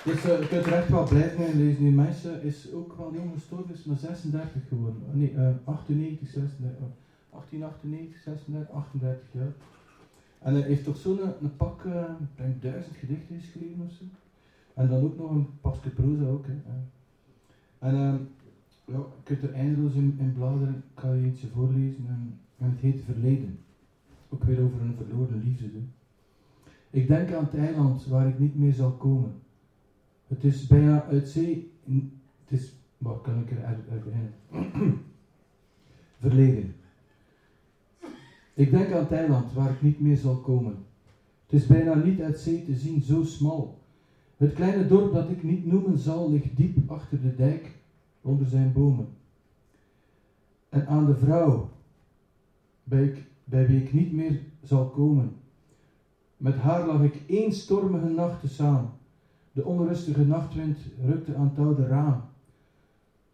dus 0.03 0.21
je 0.21 0.47
kunt 0.49 0.65
er 0.65 0.73
echt 0.73 0.89
wel 0.89 1.03
blij 1.03 1.35
mee 1.37 1.55
lezen. 1.55 1.83
Die 1.83 1.91
mensen 1.91 2.43
is 2.43 2.71
ook 2.73 2.97
wel 2.97 3.13
jong 3.13 3.31
gestorven, 3.33 3.73
is 3.73 3.83
maar 3.83 3.97
36 3.97 4.61
geworden. 4.67 5.01
Nee, 5.11 5.33
uh, 5.33 5.47
98, 5.63 6.29
36, 6.29 6.81
oh, 6.81 6.87
1898, 7.31 8.21
36, 8.21 8.75
38 8.75 9.27
jaar. 9.31 9.53
En 10.39 10.53
hij 10.53 10.61
heeft 10.61 10.83
toch 10.83 10.97
zo'n 10.97 11.19
een 11.41 11.55
pak, 11.55 11.83
uh, 11.83 12.03
denk 12.35 12.61
duizend 12.61 12.95
gedichten 12.95 13.39
geschreven 13.39 13.85
of 13.85 13.91
zo. 13.91 14.03
En 14.73 14.87
dan 14.87 15.03
ook 15.03 15.17
nog 15.17 15.29
een 15.29 15.47
pakje 15.61 15.89
proza 15.89 16.25
ook. 16.25 16.45
Hè. 16.47 16.53
En 17.79 17.95
uh, 17.95 18.13
ja, 18.85 18.97
je 18.97 19.23
kunt 19.23 19.43
er 19.43 19.53
eindeloos 19.53 19.93
in, 19.93 20.33
bladeren. 20.35 20.83
Ik 20.93 20.99
ga 20.99 21.13
je 21.13 21.23
eentje 21.23 21.47
voorlezen. 21.47 22.05
En, 22.07 22.39
het 22.57 22.79
heet 22.79 23.01
Verleden. 23.05 23.59
Ook 24.29 24.43
weer 24.43 24.61
over 24.61 24.81
een 24.81 24.95
verloren 24.95 25.43
liefde. 25.43 25.65
Ik 26.89 27.07
denk 27.07 27.33
aan 27.33 27.43
het 27.43 27.55
eiland 27.55 28.05
waar 28.05 28.27
ik 28.27 28.39
niet 28.39 28.55
meer 28.55 28.73
zal 28.73 28.91
komen. 28.91 29.33
Het 30.27 30.43
is 30.43 30.67
bijna 30.67 31.03
uit 31.03 31.27
zee. 31.27 31.71
Het 32.45 32.59
is. 32.59 32.73
Wat 32.97 33.21
kan 33.21 33.39
ik 33.39 33.51
er 33.51 33.65
uit? 33.65 33.79
Verleden. 36.19 36.75
Ik 38.61 38.71
denk 38.71 38.91
aan 38.91 39.03
het 39.03 39.11
eiland 39.11 39.53
waar 39.53 39.69
ik 39.71 39.81
niet 39.81 39.99
meer 39.99 40.17
zal 40.17 40.35
komen. 40.35 40.75
Het 41.45 41.61
is 41.61 41.67
bijna 41.67 41.93
niet 41.93 42.21
uit 42.21 42.39
zee 42.39 42.65
te 42.65 42.75
zien, 42.75 43.01
zo 43.01 43.23
smal. 43.23 43.77
Het 44.37 44.53
kleine 44.53 44.87
dorp 44.87 45.13
dat 45.13 45.29
ik 45.29 45.43
niet 45.43 45.65
noemen 45.65 45.97
zal, 45.97 46.31
ligt 46.31 46.57
diep 46.57 46.91
achter 46.91 47.21
de 47.21 47.35
dijk, 47.35 47.71
onder 48.21 48.47
zijn 48.47 48.73
bomen. 48.73 49.07
En 50.69 50.87
aan 50.87 51.05
de 51.05 51.15
vrouw, 51.15 51.69
bij, 52.83 53.25
bij 53.43 53.67
wie 53.67 53.81
ik 53.81 53.93
niet 53.93 54.11
meer 54.11 54.39
zal 54.63 54.89
komen. 54.89 55.31
Met 56.37 56.55
haar 56.55 56.85
lag 56.85 57.01
ik 57.03 57.21
één 57.27 57.53
stormige 57.53 58.09
nacht 58.09 58.39
te 58.39 58.47
samen. 58.47 58.89
De 59.51 59.65
onrustige 59.65 60.25
nachtwind 60.25 60.77
rukte 61.05 61.35
aan 61.35 61.49
het 61.49 61.59
oude 61.59 61.87
raam. 61.87 62.21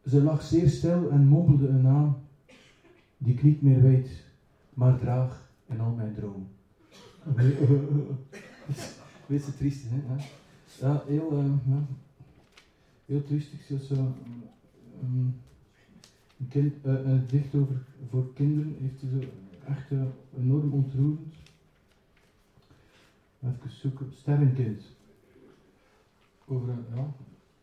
Ze 0.06 0.24
lag 0.24 0.42
zeer 0.42 0.70
stil 0.70 1.10
en 1.10 1.28
mompelde 1.28 1.68
een 1.68 1.82
naam 1.82 2.18
die 3.18 3.34
ik 3.34 3.44
niet 3.44 3.62
meer 3.62 3.82
weet, 3.82 4.26
maar 4.78 5.00
draag 5.00 5.50
in 5.66 5.80
al 5.80 5.92
mijn 5.92 6.14
droom. 6.14 6.48
Weet 9.26 9.46
je, 9.46 9.56
triest, 9.58 9.84
hè? 9.88 10.02
Ja, 10.88 11.04
heel, 11.08 11.44
uh, 11.44 11.54
ja, 11.66 11.86
heel 13.06 13.24
triestig. 13.24 13.90
Um, 13.92 14.14
een, 16.52 16.74
uh, 16.84 17.06
een 17.06 17.26
dicht 17.28 17.56
over 17.56 17.86
voor 18.10 18.34
kinderen 18.34 18.76
heeft 18.80 19.02
hij 19.02 19.10
zo 19.10 19.28
echt 19.66 19.92
enorm 20.38 20.74
ontroerend. 20.74 21.34
Even 23.44 23.72
zoeken. 23.72 24.12
Sterrenkind. 24.14 24.84
Over, 26.46 26.74
ja, 26.96 27.14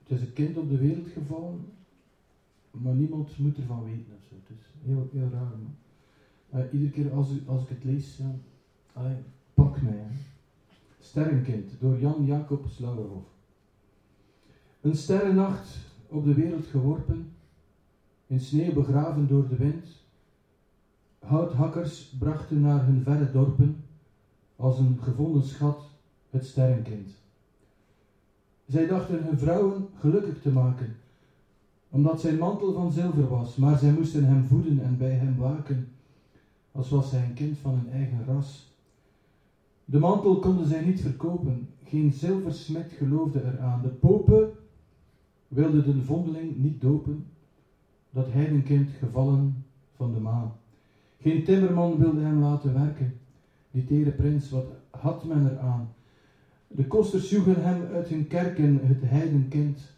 het 0.03 0.19
is 0.19 0.27
een 0.27 0.33
kind 0.33 0.57
op 0.57 0.69
de 0.69 0.79
wereld 0.79 1.09
gevallen, 1.09 1.65
maar 2.71 2.95
niemand 2.95 3.39
moet 3.39 3.57
ervan 3.57 3.85
weten. 3.85 4.15
Of 4.17 4.23
zo. 4.29 4.35
Het 4.47 4.59
is 4.59 4.65
heel, 4.85 5.09
heel 5.13 5.31
raar. 5.33 5.53
Uh, 6.55 6.61
iedere 6.73 6.91
keer 6.91 7.13
als, 7.13 7.29
als 7.47 7.63
ik 7.63 7.69
het 7.69 7.85
lees, 7.85 8.21
uh, 8.21 9.11
pak 9.55 9.83
mij. 9.83 10.07
Sterrenkind 11.01 11.71
door 11.81 12.01
Jan 12.01 12.25
Jacob 12.25 12.67
Slauerhof. 12.69 13.25
Een 14.81 14.97
sterrennacht 14.97 15.77
op 16.09 16.25
de 16.25 16.35
wereld 16.35 16.67
geworpen, 16.67 17.33
in 18.27 18.41
sneeuw 18.41 18.73
begraven 18.73 19.29
door 19.29 19.49
de 19.49 19.57
wind. 19.57 19.87
Houthakkers 21.19 22.15
brachten 22.19 22.61
naar 22.61 22.85
hun 22.85 23.03
verre 23.03 23.33
dorpen 23.33 23.85
als 24.57 24.79
een 24.79 24.99
gevonden 25.03 25.43
schat 25.43 25.81
het 26.31 26.47
sterrenkind. 26.47 27.11
Zij 28.67 28.87
dachten 28.87 29.25
hun 29.25 29.39
vrouwen 29.39 29.89
gelukkig 29.99 30.43
te 30.43 30.51
maken, 30.51 30.97
omdat 31.91 32.21
zijn 32.21 32.39
mantel 32.39 32.73
van 32.73 32.93
zilver 32.93 33.29
was, 33.29 33.57
maar 33.57 33.79
zij 33.79 33.93
moesten 33.93 34.25
hem 34.25 34.45
voeden 34.45 34.85
en 34.85 34.97
bij 34.99 35.13
hem 35.13 35.37
waken, 35.37 35.89
als 36.75 36.89
was 36.89 37.11
hij 37.11 37.23
een 37.27 37.35
kind 37.35 37.57
van 37.57 37.75
een 37.75 37.89
eigen 37.89 38.25
ras. 38.25 38.73
De 39.85 39.99
mantel 39.99 40.39
konden 40.39 40.67
zij 40.67 40.81
niet 40.81 41.01
verkopen, 41.01 41.69
geen 41.83 42.13
zilversmid 42.13 42.93
geloofde 42.93 43.43
eraan. 43.43 43.83
De 43.83 43.89
popen 43.89 44.53
wilden 45.49 45.85
de 45.85 46.03
vondeling 46.03 46.57
niet 46.57 46.81
dopen, 46.81 47.27
dat 48.11 48.27
heidenkind 48.27 48.91
gevallen 48.91 49.65
van 49.97 50.13
de 50.13 50.19
maan. 50.19 50.53
Geen 51.19 51.45
timmerman 51.45 51.99
wilde 51.99 52.21
hem 52.21 52.39
laten 52.39 52.73
werken, 52.73 53.15
die 53.71 53.85
tere 53.85 54.11
prins, 54.11 54.51
wat 54.51 54.67
had 54.91 55.25
men 55.25 55.51
eraan? 55.51 55.91
De 56.69 56.87
kosters 56.87 57.31
joegen 57.31 57.63
hem 57.63 57.83
uit 57.83 58.09
hun 58.09 58.27
kerken, 58.27 58.87
het 58.87 59.01
heidenkind, 59.01 59.93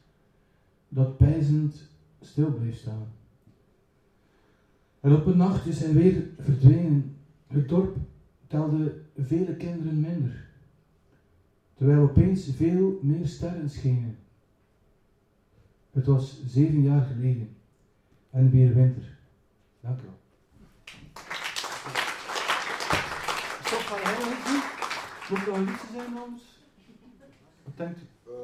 dat 0.89 1.17
pijzend 1.17 1.87
stil 2.21 2.51
bleef 2.51 2.77
staan. 2.77 3.16
En 5.07 5.15
op 5.15 5.27
een 5.27 5.37
nacht 5.37 5.67
is 5.67 5.81
hij 5.81 5.93
weer 5.93 6.27
verdwenen. 6.39 7.17
Het 7.47 7.69
dorp 7.69 7.97
telde 8.47 9.03
vele 9.17 9.57
kinderen 9.57 10.01
minder, 10.01 10.47
terwijl 11.75 12.03
opeens 12.03 12.51
veel 12.57 12.99
meer 13.03 13.27
sterren 13.27 13.71
schenen. 13.71 14.19
Het 15.91 16.07
was 16.07 16.43
zeven 16.47 16.83
jaar 16.83 17.05
geleden 17.05 17.57
en 18.31 18.51
weer 18.51 18.75
winter. 18.75 19.19
Dank 19.81 20.01
u 20.01 20.03
wel. 20.03 20.19
Je 23.69 23.85
helemaal 23.89 24.29
niet 24.29 24.65
Moet 25.29 25.39
er 25.39 25.47
nog 25.47 25.57
een 25.57 25.65
liedje 25.65 25.87
zijn 25.93 26.19
anders? 26.19 26.59
Wat 27.65 27.77
denkt 27.77 28.01
u? 28.01 28.31
Uh, 28.31 28.35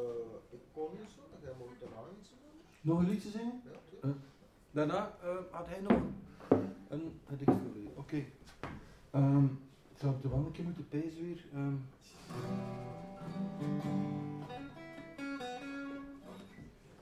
ik 0.50 0.60
kon 0.72 0.88
niet 0.98 1.10
zo, 1.14 1.20
dat 1.30 1.40
jij 1.42 1.52
moet 1.58 1.80
daarna 1.80 2.08
iets 2.20 2.28
doen. 2.28 2.60
Nog 2.80 2.98
een 2.98 3.08
liedje 3.08 3.30
zingen? 3.30 3.62
Ja, 3.64 4.08
uh, 4.08 4.14
daarna 4.70 5.14
uh, 5.24 5.28
had 5.50 5.66
hij 5.66 5.80
nog 5.80 6.02
een 6.92 7.12
gedicht 7.28 7.50
voor 7.50 7.76
u. 7.76 7.86
Oké. 7.94 7.98
Okay. 8.00 8.26
Um, 9.14 9.58
ik 9.92 9.98
zou 9.98 10.14
op 10.14 10.22
de 10.22 10.28
moeten 10.62 10.88
pezen 10.88 11.22
weer. 11.22 11.44
Um, 11.54 11.84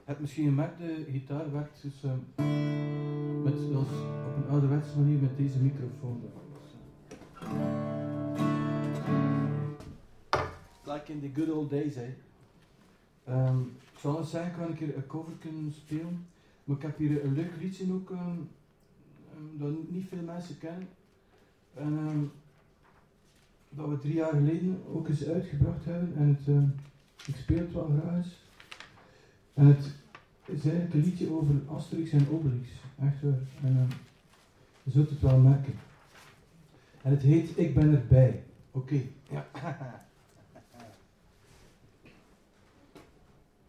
heb 0.04 0.20
misschien 0.20 0.44
gemerkt, 0.44 0.78
de 0.78 1.06
gitaar 1.10 1.52
werkt 1.52 1.82
dus 1.82 2.02
um, 2.04 2.24
met, 3.42 3.54
als 3.54 3.86
op 4.26 4.36
een 4.36 4.50
ouderwetse 4.50 4.98
manier 4.98 5.18
met 5.18 5.36
deze 5.36 5.58
microfoon. 5.58 6.22
Like 10.84 11.12
in 11.12 11.20
the 11.20 11.40
good 11.40 11.56
old 11.56 11.70
days, 11.70 11.94
hè. 11.94 12.14
Ik 13.92 13.98
zal 13.98 14.18
eens 14.18 14.30
zeggen, 14.30 14.70
ik 14.70 14.80
er 14.80 14.96
een 14.96 15.06
cover 15.06 15.32
kunnen 15.38 15.72
spelen. 15.72 16.26
Maar 16.64 16.76
ik 16.76 16.82
heb 16.82 16.98
hier 16.98 17.24
een 17.24 17.32
leuk 17.32 17.56
liedje 17.60 17.92
ook, 17.92 18.12
dat 19.52 19.70
niet 19.88 20.08
veel 20.08 20.22
mensen 20.22 20.58
kennen. 20.58 20.88
En 21.74 21.92
um, 21.92 22.32
dat 23.68 23.88
we 23.88 23.98
drie 23.98 24.14
jaar 24.14 24.32
geleden 24.32 24.82
ook 24.92 25.08
eens 25.08 25.26
uitgebracht 25.26 25.84
hebben. 25.84 26.16
En 26.16 26.28
het, 26.28 26.46
um, 26.46 26.74
ik 27.26 27.36
speel 27.36 27.58
het 27.58 27.72
wel 27.72 27.98
graag 28.00 28.16
eens. 28.16 28.38
En 29.54 29.66
het 29.66 29.94
is 30.44 30.62
eigenlijk 30.62 30.94
een 30.94 31.04
liedje 31.04 31.32
over 31.32 31.54
Asterix 31.66 32.10
en 32.10 32.28
Obelix. 32.30 32.68
Echt 33.00 33.22
waar. 33.22 33.38
En 33.62 33.76
um, 33.76 33.88
je 34.82 34.90
zult 34.90 35.10
het 35.10 35.20
wel 35.20 35.38
merken. 35.38 35.74
En 37.02 37.10
het 37.10 37.22
heet 37.22 37.58
Ik 37.58 37.74
ben 37.74 37.94
erbij. 37.94 38.44
Oké. 38.70 38.94
Okay. 38.94 39.10
Ja. 39.30 39.46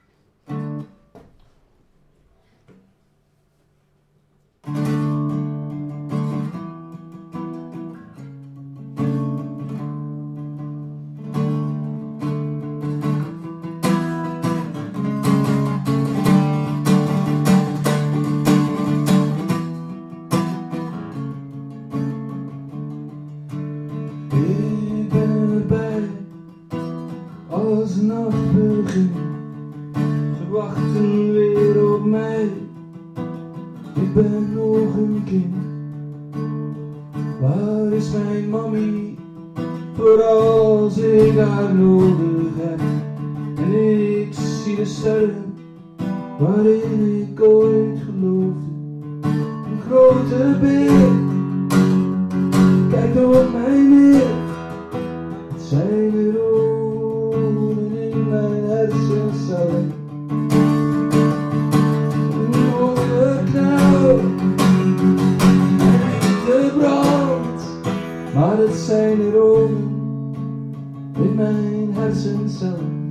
mijn 72.25 72.37
hersencellen. 72.37 73.04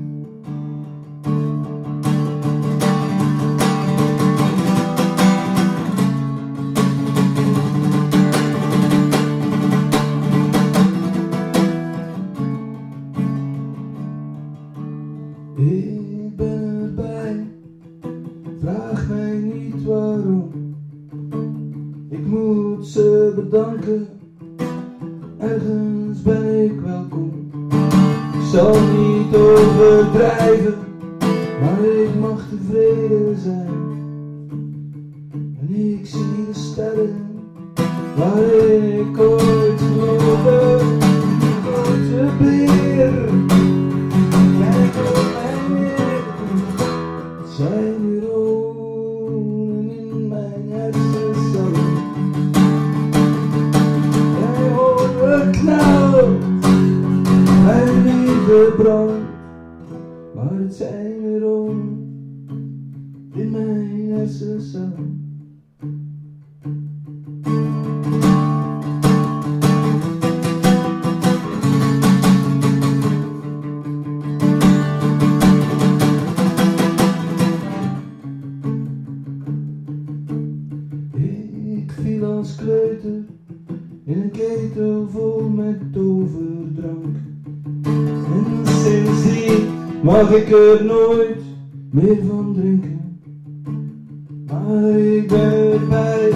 Ik 94.64 95.28
ben 95.28 95.72
erbij 95.72 96.32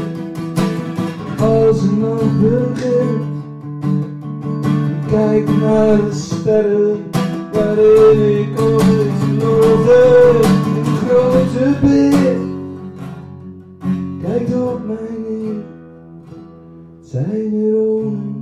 als 1.41 1.83
een 1.83 1.99
nacht 1.99 2.41
begint. 2.41 3.27
Kijk 5.07 5.49
naar 5.61 5.97
de 5.97 6.13
sterren 6.13 7.05
waarin 7.53 8.39
ik 8.39 8.61
ooit 8.61 9.13
geloofde. 9.25 10.41
Een 10.77 10.85
grote 10.85 11.75
beer 11.81 12.37
kijkt 14.23 14.55
op 14.55 14.81
mij 14.87 15.19
neer. 15.29 15.63
Het 17.01 17.11
zijn 17.11 17.51
neuronen 17.51 18.37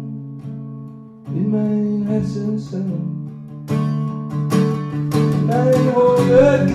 in 1.32 1.50
mijn 1.50 2.02
hersencellen. 2.06 3.14
Mijn 5.46 5.88
honger 5.94 6.72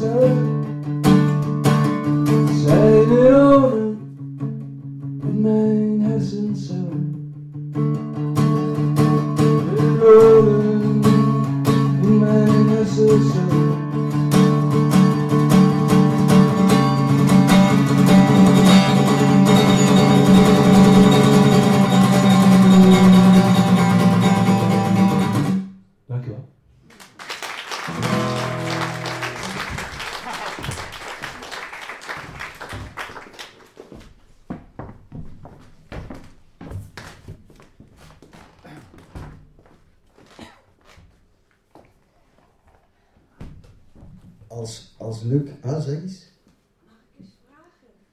so 0.00 0.49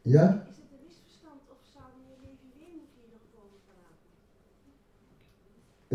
Ja? 0.08 0.46
Is 0.50 0.56
het 0.58 0.72
een 0.72 0.86
misverstand 0.88 1.42
of 1.50 1.58
zou 1.74 1.86
meneer 1.98 2.18
Levi 2.24 2.48
Weemoed 2.58 2.92
hier 2.96 3.10
nog 3.16 3.24
komen 3.36 3.60
vanavond? 3.68 4.10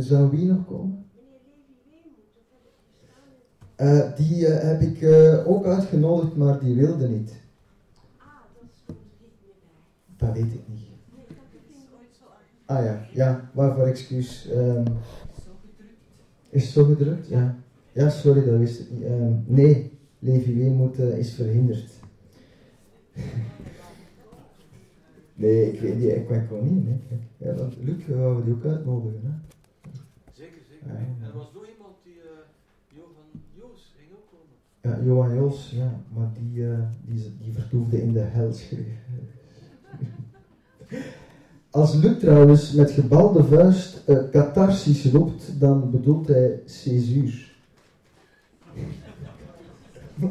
Zou 0.09 0.31
wie 0.31 0.47
nog 0.47 0.67
komen? 0.67 1.07
Meneer 1.15 1.41
Levi 1.49 1.75
Weemoed, 1.91 2.29
dat 2.35 2.47
heb 2.53 2.65
ik 2.71 2.77
verstaan. 2.89 3.31
Eh, 3.77 4.17
die 4.17 4.47
eh, 4.47 4.69
heb 4.69 4.81
ik 4.81 5.03
eh, 5.03 5.51
ook 5.51 5.65
uitgenodigd, 5.65 6.37
maar 6.37 6.61
die 6.61 6.75
wilde 6.77 7.09
niet. 7.09 7.33
Ah, 8.17 8.27
dat 8.61 8.71
stond 8.83 8.99
er 8.99 9.05
niet 9.21 9.37
meer 9.43 9.55
bij. 9.61 10.27
Dat 10.27 10.35
weet 10.35 10.53
ik 10.53 10.69
niet. 10.69 10.89
Nee, 11.15 11.25
dat 11.29 11.37
ging 11.67 11.85
ooit 11.99 12.17
zo 12.19 12.25
uit. 12.25 12.79
Ah 12.79 12.85
ja, 12.85 13.07
ja, 13.13 13.51
waarvoor 13.53 13.87
excuus. 13.87 14.49
Ehm, 14.51 14.87
is 16.49 16.63
het 16.63 16.73
zo 16.73 16.85
gedrukt? 16.85 17.29
Ja. 17.29 17.57
Ja, 17.93 18.09
sorry, 18.09 18.45
dat 18.45 18.59
wist 18.59 18.81
ik 18.81 18.91
niet. 18.91 19.03
Ehm, 19.03 19.33
nee, 19.45 19.99
Levi 20.19 20.55
Weemoed 20.55 20.99
is 20.99 21.35
verhinderd. 21.35 21.91
Nee, 25.43 25.73
ik 25.73 25.81
weet 25.81 25.99
niet, 25.99 26.09
ik 26.09 26.29
weet 26.29 26.47
gewoon 26.49 26.75
niet. 26.75 26.85
Nee. 26.85 26.99
Ja, 27.37 27.55
want 27.55 27.75
Luc, 27.81 28.05
we 28.07 28.17
wouden 28.17 28.45
die 28.45 28.55
ook 28.55 28.65
uitnodigen. 28.65 29.21
Hè? 29.23 29.31
Zeker, 30.33 30.59
zeker. 30.71 30.87
Ja. 30.87 30.93
En 30.95 31.17
er 31.27 31.33
was 31.37 31.51
nog 31.55 31.67
iemand 31.75 31.95
die, 32.05 32.13
eh, 32.13 32.97
Johan 32.97 33.31
Joos, 33.55 33.95
ging 33.97 34.09
ook 34.13 34.27
komen. 34.33 34.57
Ja, 34.81 34.99
Johan 35.05 35.35
Jos, 35.35 35.71
ja, 35.71 36.01
maar 36.15 36.31
die, 36.39 36.71
eh, 36.71 36.79
die, 37.05 37.37
die 37.43 37.53
vertoefde 37.53 38.03
in 38.03 38.13
de 38.13 38.21
helschuur. 38.21 38.87
Als 41.71 41.95
Luc 41.95 42.19
trouwens 42.19 42.73
met 42.73 42.91
gebalde 42.91 43.45
vuist 43.45 44.09
eh, 44.09 44.31
catharsis 44.31 45.05
roept, 45.05 45.61
dan 45.61 45.91
bedoelt 45.91 46.29
hij 46.29 46.61
césuur. 46.67 47.51
Eh, 50.23 50.29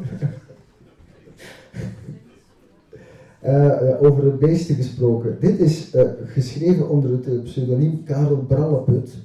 eh, 1.80 1.88
over 4.00 4.24
het 4.24 4.38
beesten 4.38 4.74
gesproken. 4.74 5.36
Dit 5.40 5.58
is 5.58 5.90
eh, 5.90 6.10
geschreven 6.24 6.88
onder 6.88 7.10
het 7.10 7.26
eh, 7.26 7.42
pseudoniem 7.42 8.04
Karel 8.04 8.36
Bralleput. 8.36 9.16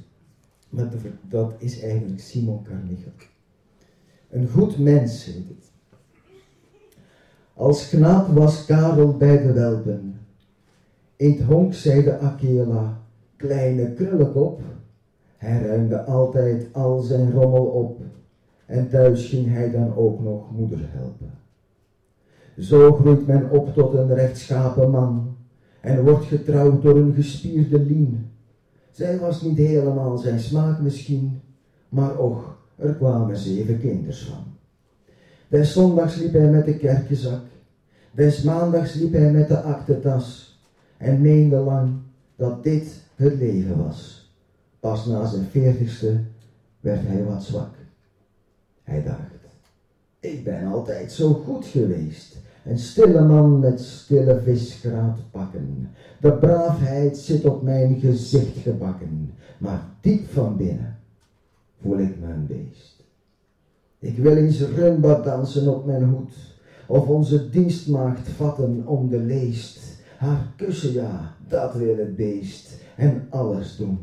Maar 0.69 0.89
dat 1.29 1.53
is 1.57 1.81
eigenlijk 1.81 2.19
Simon 2.19 2.63
Carmichael. 2.63 3.13
Een 4.29 4.47
goed 4.47 4.79
mens 4.79 5.25
heet 5.25 5.47
het. 5.47 5.71
Als 7.53 7.89
knaap 7.89 8.27
was 8.27 8.65
Karel 8.65 9.17
bij 9.17 9.41
de 9.41 9.53
honk, 11.47 11.73
zei 11.73 12.03
de 12.03 12.17
Akela, 12.17 13.01
kleine 13.35 13.93
krullenkop. 13.93 14.61
Hij 15.37 15.61
ruimde 15.61 16.03
altijd 16.03 16.73
al 16.73 16.99
zijn 16.99 17.31
rommel 17.31 17.65
op. 17.65 18.01
En 18.65 18.89
thuis 18.89 19.29
ging 19.29 19.47
hij 19.47 19.71
dan 19.71 19.95
ook 19.95 20.19
nog 20.19 20.51
moeder 20.51 20.79
helpen. 20.81 21.31
Zo 22.59 22.93
groeit 22.93 23.27
men 23.27 23.49
op 23.49 23.73
tot 23.73 23.93
een 23.93 24.13
rechtschapen 24.13 24.89
man. 24.89 25.35
En 25.81 26.03
wordt 26.03 26.25
getrouwd 26.25 26.81
door 26.81 26.97
een 26.97 27.13
gespierde 27.13 27.79
lien. 27.79 28.31
Zij 28.91 29.19
was 29.19 29.41
niet 29.41 29.57
helemaal 29.57 30.17
zijn 30.17 30.39
smaak 30.39 30.79
misschien, 30.79 31.41
maar 31.89 32.17
och, 32.17 32.57
er 32.75 32.93
kwamen 32.93 33.37
zeven 33.37 33.79
kinders 33.79 34.23
van. 34.23 34.43
Des 35.47 35.73
zondags 35.73 36.15
liep 36.15 36.33
hij 36.33 36.49
met 36.49 36.65
de 36.65 36.77
kerkenzak, 36.77 37.41
des 38.11 38.43
maandags 38.43 38.93
liep 38.93 39.13
hij 39.13 39.31
met 39.31 39.47
de 39.47 39.61
aktetas 39.61 40.59
en 40.97 41.21
meende 41.21 41.55
lang 41.55 41.93
dat 42.35 42.63
dit 42.63 43.03
het 43.15 43.35
leven 43.35 43.77
was. 43.83 44.31
Pas 44.79 45.05
na 45.05 45.25
zijn 45.25 45.45
veertigste 45.45 46.19
werd 46.79 47.07
hij 47.07 47.23
wat 47.23 47.43
zwak. 47.43 47.73
Hij 48.83 49.03
dacht, 49.03 49.37
ik 50.19 50.43
ben 50.43 50.65
altijd 50.65 51.11
zo 51.11 51.33
goed 51.33 51.65
geweest. 51.65 52.37
Een 52.67 52.79
stille 52.79 53.21
man 53.21 53.59
met 53.59 53.79
stille 53.79 54.41
visgraat 54.41 55.19
pakken. 55.31 55.89
De 56.21 56.31
braafheid 56.31 57.17
zit 57.17 57.45
op 57.45 57.61
mijn 57.61 57.99
gezicht 57.99 58.57
gebakken, 58.57 59.31
maar 59.57 59.81
diep 60.01 60.29
van 60.29 60.57
binnen 60.57 60.97
voel 61.81 61.99
ik 61.99 62.15
een 62.21 62.45
beest. 62.47 63.03
Ik 63.99 64.17
wil 64.17 64.35
eens 64.35 64.61
rumba 64.61 65.21
dansen 65.21 65.75
op 65.75 65.85
mijn 65.85 66.03
hoed, 66.03 66.33
of 66.87 67.07
onze 67.07 67.49
dienstmaagd 67.49 68.29
vatten 68.29 68.87
om 68.87 69.09
de 69.09 69.19
leest. 69.19 69.79
Haar 70.17 70.53
kussen, 70.55 70.93
ja, 70.93 71.35
dat 71.47 71.73
wil 71.73 71.97
het 71.97 72.15
beest, 72.15 72.81
en 72.95 73.27
alles 73.29 73.77
doen 73.77 73.99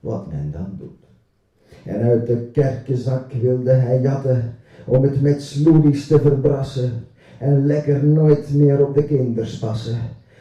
wat 0.00 0.30
men 0.30 0.50
dan 0.50 0.76
doet. 0.78 1.06
En 1.84 2.00
uit 2.00 2.26
de 2.26 2.48
kerkenzak 2.52 3.32
wilde 3.32 3.70
hij 3.70 4.00
jatten, 4.00 4.54
om 4.86 5.02
het 5.02 5.20
met 5.20 5.42
sloedies 5.42 6.06
te 6.06 6.20
verbrassen, 6.20 7.06
en 7.38 7.66
lekker 7.66 8.04
nooit 8.04 8.54
meer 8.54 8.86
op 8.86 8.94
de 8.94 9.04
kinders 9.04 9.58
passen, 9.58 9.98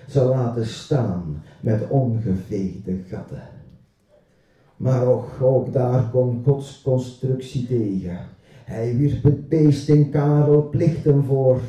ze 0.07 0.23
laten 0.23 0.65
staan 0.65 1.43
met 1.61 1.87
ongeveegde 1.89 2.97
gatten. 3.07 3.41
Maar 4.77 5.07
och, 5.07 5.41
ook 5.41 5.73
daar 5.73 6.09
kon 6.11 6.41
Gods 6.45 6.81
constructie 6.81 7.67
tegen. 7.67 8.17
Hij 8.65 8.95
wierp 8.97 9.23
het 9.23 9.49
beest 9.49 9.89
in 9.89 10.09
Karel 10.09 10.69
plichten 10.69 11.23
voor. 11.23 11.59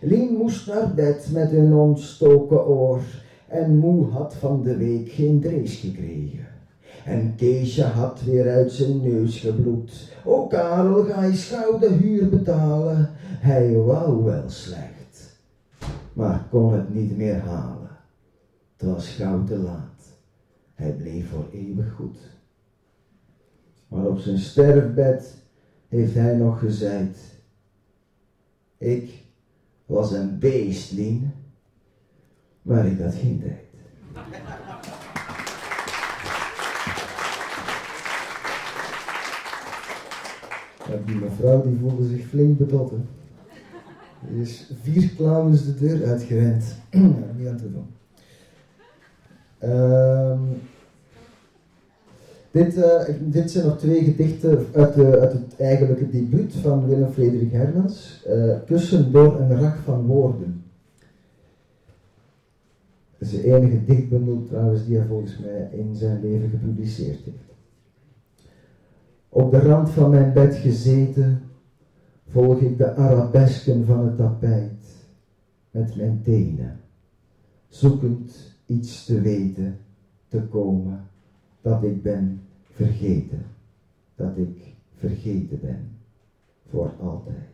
Lien 0.00 0.36
moest 0.36 0.66
naar 0.66 0.94
bed 0.94 1.28
met 1.32 1.52
een 1.52 1.74
ontstoken 1.74 2.66
oor. 2.66 3.00
En 3.48 3.76
Moe 3.76 4.06
had 4.10 4.34
van 4.34 4.62
de 4.62 4.76
week 4.76 5.08
geen 5.08 5.40
drees 5.40 5.76
gekregen. 5.76 6.46
En 7.04 7.34
Keesje 7.36 7.82
had 7.82 8.20
weer 8.24 8.50
uit 8.50 8.72
zijn 8.72 9.00
neus 9.00 9.38
gebloed. 9.38 10.12
O 10.24 10.46
Karel, 10.46 11.04
ga 11.04 11.24
je 11.24 11.34
schouw 11.34 11.78
de 11.78 11.92
huur 11.92 12.28
betalen. 12.28 13.10
Hij 13.44 13.76
wou 13.76 14.24
wel 14.24 14.50
slecht, 14.50 15.38
maar 16.12 16.46
kon 16.50 16.72
het 16.72 16.94
niet 16.94 17.16
meer 17.16 17.40
halen. 17.40 17.90
Het 18.76 18.88
was 18.88 19.08
gauw 19.08 19.44
te 19.44 19.56
laat. 19.56 20.16
Hij 20.74 20.92
bleef 20.92 21.28
voor 21.28 21.48
eeuwig 21.52 21.92
goed. 21.92 22.16
Maar 23.88 24.06
op 24.06 24.18
zijn 24.18 24.38
sterfbed 24.38 25.36
heeft 25.88 26.14
hij 26.14 26.36
nog 26.36 26.58
gezeid. 26.58 27.18
Ik 28.78 29.24
was 29.86 30.12
een 30.12 30.38
beest, 30.38 30.92
Lien, 30.92 31.32
maar 32.62 32.86
ik 32.86 33.00
had 33.00 33.14
geen 33.14 33.40
tijd. 33.40 33.64
Die 41.06 41.16
mevrouw 41.16 41.62
die 41.62 41.78
voelde 41.78 42.08
zich 42.08 42.26
flink 42.26 42.58
bedotten. 42.58 43.08
Is 44.40 44.72
vier 44.82 45.10
clowns 45.16 45.64
de 45.64 45.74
deur 45.74 46.06
uitgerend. 46.06 46.64
ja, 46.90 47.00
niet 47.38 47.48
aan 47.48 47.56
te 47.56 47.72
doen. 47.72 47.86
Ehm, 49.58 50.40
dit, 52.50 52.82
eh, 52.82 53.14
dit 53.20 53.50
zijn 53.50 53.66
nog 53.66 53.78
twee 53.78 54.04
gedichten 54.04 54.66
uit, 54.74 54.94
de, 54.94 55.20
uit 55.20 55.32
het 55.32 55.56
eigenlijke 55.58 56.10
debuut 56.10 56.54
van 56.54 56.86
Willem 56.86 57.12
Frederik 57.12 57.52
Hermans. 57.52 58.22
eh, 58.26 58.56
Kussen 58.66 59.12
door 59.12 59.40
een 59.40 59.60
rak 59.60 59.76
van 59.76 60.06
woorden. 60.06 60.62
Dat 63.18 63.28
is 63.28 63.30
de 63.30 63.44
enige 63.54 63.84
dichtbundel 63.84 64.42
trouwens 64.48 64.86
die 64.86 64.96
hij 64.96 65.06
volgens 65.06 65.38
mij 65.38 65.68
in 65.72 65.94
zijn 65.94 66.20
leven 66.20 66.50
gepubliceerd 66.50 67.24
heeft. 67.24 67.52
Op 69.28 69.50
de 69.50 69.58
rand 69.58 69.90
van 69.90 70.10
mijn 70.10 70.32
bed 70.32 70.54
gezeten, 70.54 71.42
volg 72.34 72.60
ik 72.60 72.78
de 72.78 72.94
arabesken 72.94 73.86
van 73.86 74.04
het 74.04 74.16
tapijt 74.16 74.86
met 75.70 75.96
mijn 75.96 76.22
tenen, 76.22 76.80
zoekend 77.68 78.56
iets 78.66 79.04
te 79.04 79.20
weten, 79.20 79.78
te 80.28 80.42
komen, 80.42 81.00
dat 81.60 81.82
ik 81.82 82.02
ben 82.02 82.40
vergeten, 82.62 83.42
dat 84.14 84.36
ik 84.36 84.74
vergeten 84.94 85.60
ben, 85.60 85.88
voor 86.70 86.92
altijd. 87.00 87.52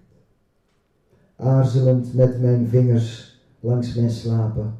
Aarzelend 1.36 2.14
met 2.14 2.40
mijn 2.40 2.66
vingers 2.66 3.40
langs 3.60 3.94
mijn 3.94 4.10
slapen, 4.10 4.74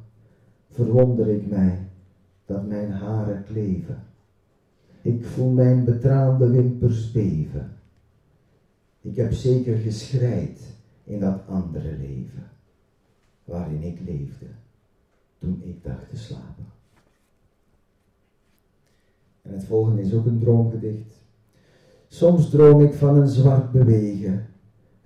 verwonder 0.70 1.28
ik 1.28 1.51
mij 1.51 1.78
dat 2.46 2.66
mijn 2.66 2.90
haren 2.90 3.44
kleven. 3.44 4.03
Ik 5.03 5.24
voel 5.24 5.51
mijn 5.51 5.84
betraande 5.84 6.51
wimpers 6.51 7.12
beven. 7.12 7.78
Ik 9.01 9.16
heb 9.16 9.32
zeker 9.32 9.76
geschreid 9.76 10.61
in 11.05 11.20
dat 11.20 11.40
andere 11.46 11.96
leven, 11.96 12.51
waarin 13.44 13.82
ik 13.82 14.01
leefde 14.05 14.46
toen 15.38 15.62
ik 15.64 15.84
dacht 15.84 16.09
te 16.11 16.16
slapen. 16.16 16.64
En 19.42 19.53
het 19.53 19.64
volgende 19.64 20.03
is 20.03 20.14
ook 20.14 20.26
een 20.26 20.38
droomgedicht. 20.38 21.14
Soms 22.09 22.51
droom 22.51 22.80
ik 22.80 22.92
van 22.92 23.16
een 23.16 23.28
zwart 23.28 23.72
bewegen, 23.72 24.46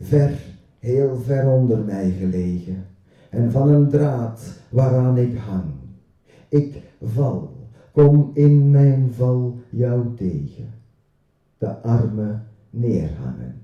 ver, 0.01 0.41
heel 0.79 1.17
ver 1.17 1.49
onder 1.49 1.79
mij 1.79 2.11
gelegen, 2.11 2.87
en 3.31 3.51
van 3.51 3.69
een 3.69 3.89
draad 3.89 4.61
waaraan 4.69 5.19
ik 5.19 5.37
hang. 5.37 5.73
Ik 6.49 6.83
val, 7.03 7.57
kom 7.93 8.31
in 8.35 8.71
mijn 8.71 9.13
val 9.13 9.59
jou 9.71 10.15
tegen, 10.15 10.75
de 11.59 11.83
armen 11.83 12.47
neerhangend, 12.71 13.64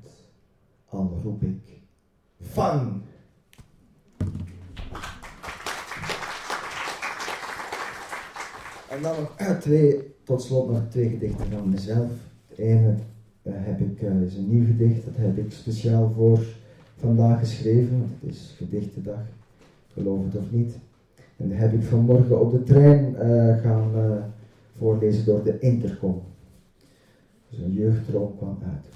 al 0.91 1.21
roep 1.23 1.43
ik, 1.43 1.83
vang! 2.41 3.03
En 8.91 9.03
dan 9.03 9.17
nog 9.21 9.35
eh, 9.37 9.59
twee, 9.59 10.15
tot 10.25 10.43
slot 10.43 10.71
nog 10.71 10.83
twee 10.89 11.09
gedichten 11.09 11.51
van 11.51 11.71
mezelf. 11.71 12.11
Het 12.49 12.59
ene 12.59 12.95
eh, 13.43 13.53
heb 13.57 13.81
ik, 13.81 14.03
eh, 14.03 14.23
is 14.23 14.35
een 14.35 14.51
nieuw 14.51 14.67
gedicht, 14.67 15.05
dat 15.05 15.15
heb 15.17 15.39
ik 15.39 15.53
speciaal 15.53 16.13
voor 16.17 16.39
vandaag 16.97 17.39
geschreven, 17.39 17.99
want 17.99 18.11
het 18.21 18.31
is 18.31 18.55
gedichtendag, 18.57 19.21
geloof 19.93 20.25
het 20.25 20.37
of 20.37 20.51
niet. 20.51 20.79
En 21.37 21.49
dat 21.49 21.59
heb 21.59 21.73
ik 21.73 21.83
vanmorgen 21.83 22.41
op 22.41 22.51
de 22.51 22.63
trein 22.63 23.15
gaan 23.63 23.93
voorlezen 24.79 25.25
door 25.25 25.45
de 25.45 25.59
intercom. 25.59 26.23
Dus 27.51 27.59
een 27.59 27.73
jeugdroom 27.73 28.37
kwam 28.37 28.59
uit. 28.63 28.87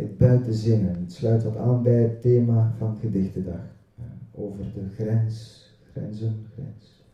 Moet 0.00 0.10
ik 0.10 0.18
zeggen. 0.54 0.88
Het 0.88 0.98
het 1.00 1.12
sluit 1.12 1.42
wat 1.42 1.56
aan 1.56 1.82
bij 1.82 2.02
het 2.02 2.22
thema 2.22 2.74
van 2.78 2.96
gedichtendag. 3.00 3.60
eh, 3.96 4.04
over 4.32 4.64
de 4.74 4.80
grens, 4.94 5.64
grenzen, 5.92 6.46
grens. 6.54 7.04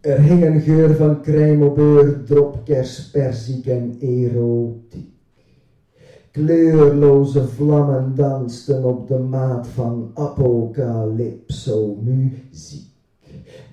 Er 0.00 0.20
hing 0.20 0.44
een 0.44 0.60
geur 0.60 0.94
van 0.94 1.20
krijmobeur, 1.20 2.24
dropkers, 2.24 3.10
perziek 3.10 3.66
en 3.66 3.96
erotiek. 3.98 5.12
Kleurloze 6.30 7.46
vlammen 7.46 8.14
dansten 8.14 8.84
op 8.84 9.08
de 9.08 9.18
maat 9.18 9.66
van 9.66 10.10
apocalypso-muziek. 10.14 12.93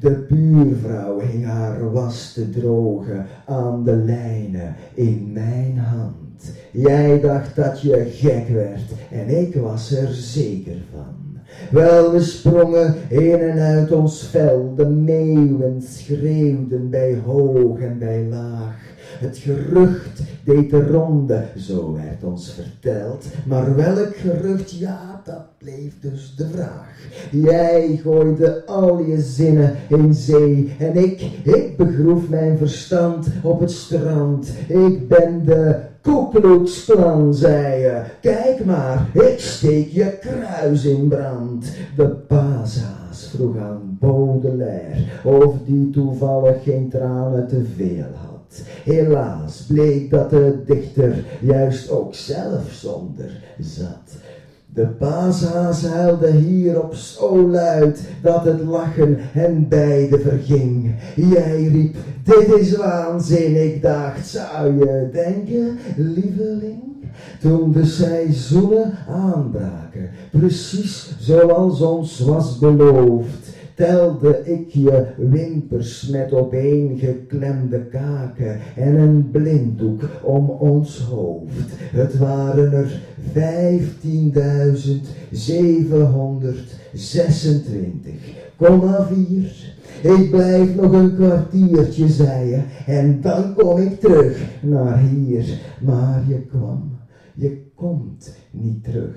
De 0.02 0.26
buurvrouw 0.30 1.20
hing 1.20 1.45
haar 1.45 1.91
was 1.91 2.34
te 2.34 2.49
drogen 2.49 3.26
aan 3.45 3.84
de 3.84 3.95
lijnen 3.95 4.76
in 4.93 5.30
mijn 5.34 5.78
hand. 5.78 6.52
Jij 6.72 7.20
dacht 7.20 7.56
dat 7.56 7.82
je 7.82 8.08
gek 8.12 8.47
werd 8.47 8.91
en 9.12 9.41
ik 9.41 9.56
was 9.56 9.91
er 9.91 10.14
zeker 10.14 10.78
van. 10.91 11.39
Wel, 11.72 12.12
we 12.12 12.20
sprongen 12.20 12.95
in 13.10 13.39
en 13.39 13.60
uit 13.60 13.91
ons 13.91 14.24
vel, 14.24 14.74
de 14.76 14.86
meeuwen 14.86 15.82
schreeuwden 15.82 16.89
bij 16.89 17.22
hoog 17.26 17.80
en 17.80 17.99
bij 17.99 18.26
laag. 18.30 18.91
Het 19.22 19.38
gerucht 19.38 20.22
deed 20.43 20.69
de 20.69 20.88
ronde, 20.88 21.43
zo 21.57 21.93
werd 21.93 22.24
ons 22.24 22.53
verteld. 22.53 23.26
Maar 23.45 23.76
welk 23.76 24.15
gerucht, 24.15 24.72
ja, 24.72 25.22
dat 25.26 25.57
bleef 25.57 25.99
dus 25.99 26.36
de 26.36 26.47
vraag. 26.47 26.97
Jij 27.32 27.99
gooide 28.03 28.65
al 28.65 28.99
je 28.99 29.22
zinnen 29.22 29.76
in 29.89 30.13
zee 30.13 30.76
en 30.80 30.95
ik, 30.95 31.22
ik 31.43 31.78
begroef 31.78 32.30
mijn 32.30 32.57
verstand 32.57 33.28
op 33.43 33.59
het 33.59 33.72
strand. 33.72 34.51
Ik 34.67 35.07
ben 35.07 35.45
de 35.45 35.76
Koekloeksklan, 36.01 37.34
zei 37.34 37.82
je. 37.82 38.01
Kijk 38.22 38.65
maar, 38.65 39.07
ik 39.13 39.39
steek 39.39 39.88
je 39.88 40.17
kruis 40.19 40.86
in 40.86 41.07
brand. 41.07 41.72
De 41.95 42.07
Paza's 42.07 43.30
vroeg 43.36 43.57
aan 43.57 43.97
Baudelaire 43.99 45.03
of 45.24 45.55
die 45.65 45.89
toevallig 45.89 46.63
geen 46.63 46.89
tranen 46.89 47.47
te 47.47 47.63
veel 47.76 48.05
had. 48.15 48.31
Helaas 48.84 49.66
bleek 49.68 50.10
dat 50.10 50.30
de 50.30 50.64
dichter 50.66 51.26
juist 51.42 51.90
ook 51.90 52.16
zelf 52.16 52.72
zonder 52.72 53.30
zat. 53.60 54.20
De 54.74 54.88
paashaas 54.88 55.86
huilde 55.86 56.32
hierop 56.32 56.94
zo 56.94 57.50
luid 57.50 58.02
dat 58.22 58.46
het 58.46 58.62
lachen 58.64 59.16
hen 59.18 59.68
beiden 59.68 60.22
verging. 60.22 60.96
Jij 61.16 61.64
riep, 61.64 61.96
dit 62.24 62.60
is 62.60 62.76
waanzin, 62.76 63.64
ik 63.64 63.82
dacht, 63.82 64.28
zou 64.28 64.78
je 64.80 65.10
denken, 65.12 65.78
lieveling? 65.98 66.80
Toen 67.40 67.72
de 67.72 67.86
seizoenen 67.86 68.94
aanbraken, 69.08 70.10
precies 70.32 71.16
zoals 71.20 71.82
ons 71.82 72.20
was 72.20 72.58
beloofd, 72.58 73.51
telde 73.82 74.42
ik 74.44 74.70
je 74.70 75.06
wimpers 75.18 76.08
met 76.08 76.34
opeengeklemde 76.34 77.86
kaken 77.86 78.60
en 78.76 78.96
een 78.96 79.30
blinddoek 79.32 80.02
om 80.24 80.50
ons 80.50 81.00
hoofd. 81.00 81.72
Het 81.80 82.18
waren 82.18 82.74
er 82.74 83.02
15.726,4. 83.34 83.40
Ik 90.02 90.30
blijf 90.30 90.76
nog 90.76 90.92
een 90.92 91.16
kwartiertje, 91.16 92.08
zei 92.08 92.50
je, 92.50 92.62
en 92.86 93.22
dan 93.22 93.54
kom 93.54 93.78
ik 93.78 94.00
terug 94.00 94.62
naar 94.62 95.00
hier. 95.00 95.60
Maar 95.82 96.24
je 96.28 96.42
kwam, 96.42 96.98
je 97.34 97.62
komt 97.76 98.36
niet 98.52 98.84
terug. 98.84 99.16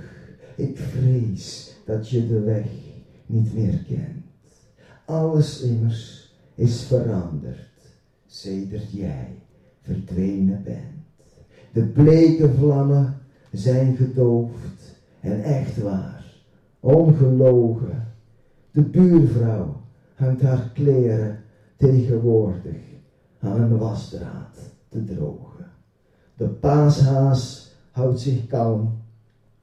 Ik 0.57 0.79
vrees 0.79 1.75
dat 1.85 2.09
je 2.09 2.27
de 2.27 2.41
weg 2.41 2.67
niet 3.27 3.55
meer 3.55 3.85
kent. 3.89 4.24
Alles 5.05 5.61
immers 5.61 6.35
is 6.55 6.83
veranderd, 6.83 7.69
sedert 8.27 8.93
jij 8.93 9.43
verdwenen 9.81 10.63
bent. 10.63 11.29
De 11.73 11.83
bleke 11.83 12.51
vlammen 12.53 13.19
zijn 13.53 13.97
gedoofd 13.97 15.01
en 15.21 15.43
echt 15.43 15.83
waar, 15.83 16.25
ongelogen. 16.81 18.13
De 18.71 18.83
buurvrouw 18.83 19.81
hangt 20.15 20.43
haar 20.43 20.71
kleren 20.75 21.39
tegenwoordig 21.77 22.83
aan 23.39 23.61
een 23.61 23.79
wasdraad 23.79 24.59
te 24.89 25.05
drogen. 25.05 25.71
De 26.37 26.49
paashaas 26.49 27.75
houdt 27.91 28.21
zich 28.21 28.47
kalm 28.47 29.03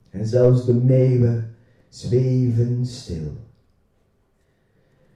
en 0.09 0.25
zelfs 0.25 0.65
de 0.65 0.73
meeuwen 0.73 1.55
zweven 1.89 2.85
stil. 2.85 3.31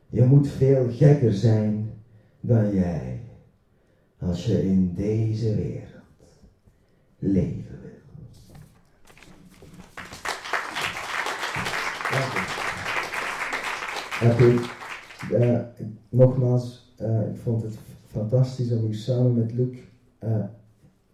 Je 0.09 0.23
moet 0.23 0.47
veel 0.47 0.91
gekker 0.91 1.33
zijn 1.33 1.89
dan 2.39 2.73
jij 2.73 3.21
als 4.19 4.45
je 4.45 4.63
in 4.63 4.93
deze 4.93 5.55
wereld 5.55 5.93
leven 7.19 7.79
wil. 7.81 7.91
Dank 12.11 12.33
u. 12.33 12.43
Dank 14.25 14.39
u. 14.39 14.59
Eh, 15.31 15.59
nogmaals, 16.09 16.93
eh, 16.97 17.29
ik 17.29 17.37
vond 17.37 17.61
het 17.61 17.77
fantastisch 18.07 18.71
om 18.71 18.85
hier 18.85 18.95
samen 18.95 19.33
met 19.33 19.53
Luc 19.53 19.77
eh, 20.19 20.43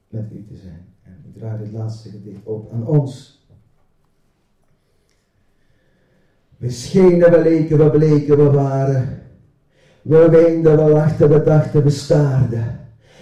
met 0.10 0.32
u 0.32 0.46
te 0.46 0.56
zijn. 0.56 0.86
En 1.04 1.24
ik 1.28 1.34
draai 1.40 1.64
het 1.64 1.72
laatste 1.72 2.10
gedicht 2.10 2.46
op 2.46 2.72
aan 2.72 2.88
ons. 2.88 3.41
We 6.62 6.70
schenen, 6.70 7.32
we 7.32 7.42
leken, 7.42 7.78
we 7.78 7.90
bleken, 7.90 8.38
we 8.38 8.50
waren. 8.52 9.22
We 10.02 10.30
weenden, 10.30 10.78
we 10.78 10.92
lachten, 10.92 11.30
we 11.30 11.44
dachten, 11.44 11.84
we 11.84 11.90
staarden. 11.90 12.80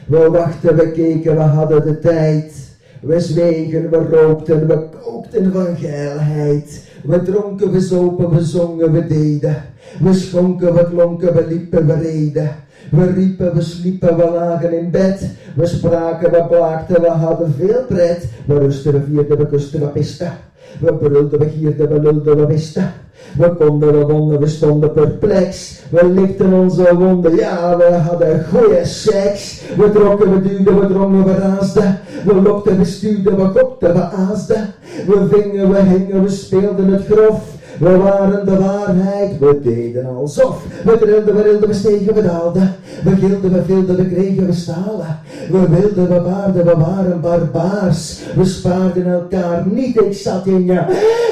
We 0.08 0.30
wachten, 0.30 0.76
we 0.76 0.92
keken, 0.92 1.36
we 1.36 1.42
hadden 1.42 1.84
de 1.84 2.00
tijd. 2.00 2.78
We 3.02 3.20
zwegen, 3.20 3.90
we 3.90 3.98
rookten, 3.98 4.68
we 4.68 4.90
kookten 4.90 5.52
van 5.52 5.76
geilheid. 5.76 6.84
We 7.04 7.22
dronken, 7.22 7.72
we 7.72 7.80
zopen, 7.80 8.30
we 8.30 8.44
zongen, 8.44 8.92
we 8.92 9.08
deden. 9.08 9.64
We 10.00 10.14
schonken, 10.14 10.74
we 10.74 10.86
klonken, 10.90 11.34
we 11.34 11.48
liepen, 11.48 11.88
we 11.88 11.94
reden. 11.94 12.50
We 12.92 13.12
riepen, 13.12 13.56
we 13.56 13.62
sliepen, 13.62 14.18
we 14.18 14.30
lagen 14.30 14.78
in 14.78 14.92
bed. 14.92 15.30
We 15.56 15.66
spraken, 15.66 16.32
we 16.32 16.46
klaagden, 16.48 17.02
we 17.02 17.10
hadden 17.10 17.54
veel 17.54 17.86
pret. 17.88 18.30
We 18.46 18.60
rusten, 18.60 18.94
we 18.94 19.02
vierden, 19.02 19.38
we 19.38 19.48
kusten, 19.48 19.80
we 19.80 19.88
pisten. 19.88 20.32
We 20.78 20.94
brulden, 20.94 21.40
we 21.40 21.50
gierden, 21.50 21.90
we 21.90 22.00
lulden, 22.00 22.38
we 22.38 22.46
wisten. 22.46 22.94
We 23.38 23.56
konden, 23.56 23.92
we 23.92 24.06
wonden, 24.06 24.40
we 24.40 24.48
stonden 24.48 24.94
perplex. 24.94 25.82
We 25.90 26.06
likten 26.06 26.54
onze 26.54 26.96
wonden, 26.98 27.36
ja, 27.36 27.78
we 27.78 27.84
hadden 27.84 28.46
goeie 28.46 28.86
seks. 28.86 29.62
We 29.78 29.92
trokken, 29.92 30.34
we 30.34 30.42
duwden, 30.50 30.80
we 30.80 30.88
drongen, 30.88 31.24
we 31.24 31.34
raasden. 31.34 32.00
We 32.26 32.42
lokten, 32.42 32.78
we 32.78 32.86
stuurden, 32.86 33.36
we 33.36 33.60
kokten, 33.60 33.94
we 33.94 34.02
aasden. 34.02 34.74
We 35.08 35.28
vingen, 35.32 35.70
we 35.70 35.82
hingen, 35.82 36.24
we 36.24 36.30
speelden 36.30 36.88
het 36.94 37.06
grof. 37.10 37.59
We 37.80 37.98
waren 37.98 38.46
de 38.46 38.58
waarheid, 38.58 39.40
we 39.40 39.60
deden 39.64 40.06
alsof. 40.06 40.64
We 40.86 40.98
trilden, 40.98 41.36
we 41.36 41.42
rilden, 41.42 41.68
we 41.68 41.74
stegen, 41.74 42.14
we 42.14 42.22
daalden. 42.22 42.76
We 43.04 43.16
gilden, 43.16 43.54
we 43.54 43.64
vilden, 43.64 43.96
we 43.96 44.06
kregen, 44.06 44.46
we 44.46 44.54
stalen. 44.54 45.20
We 45.52 45.70
wilden, 45.70 46.10
we 46.10 46.22
waarden, 46.22 46.66
we 46.66 46.76
waren 46.76 47.22
barbaars. 47.22 48.24
We 48.36 48.46
spaarden 48.46 49.06
elkaar 49.06 49.64
niet, 49.72 50.02
ik 50.02 50.14
zat 50.14 50.46
in 50.46 50.66
je. 50.66 50.82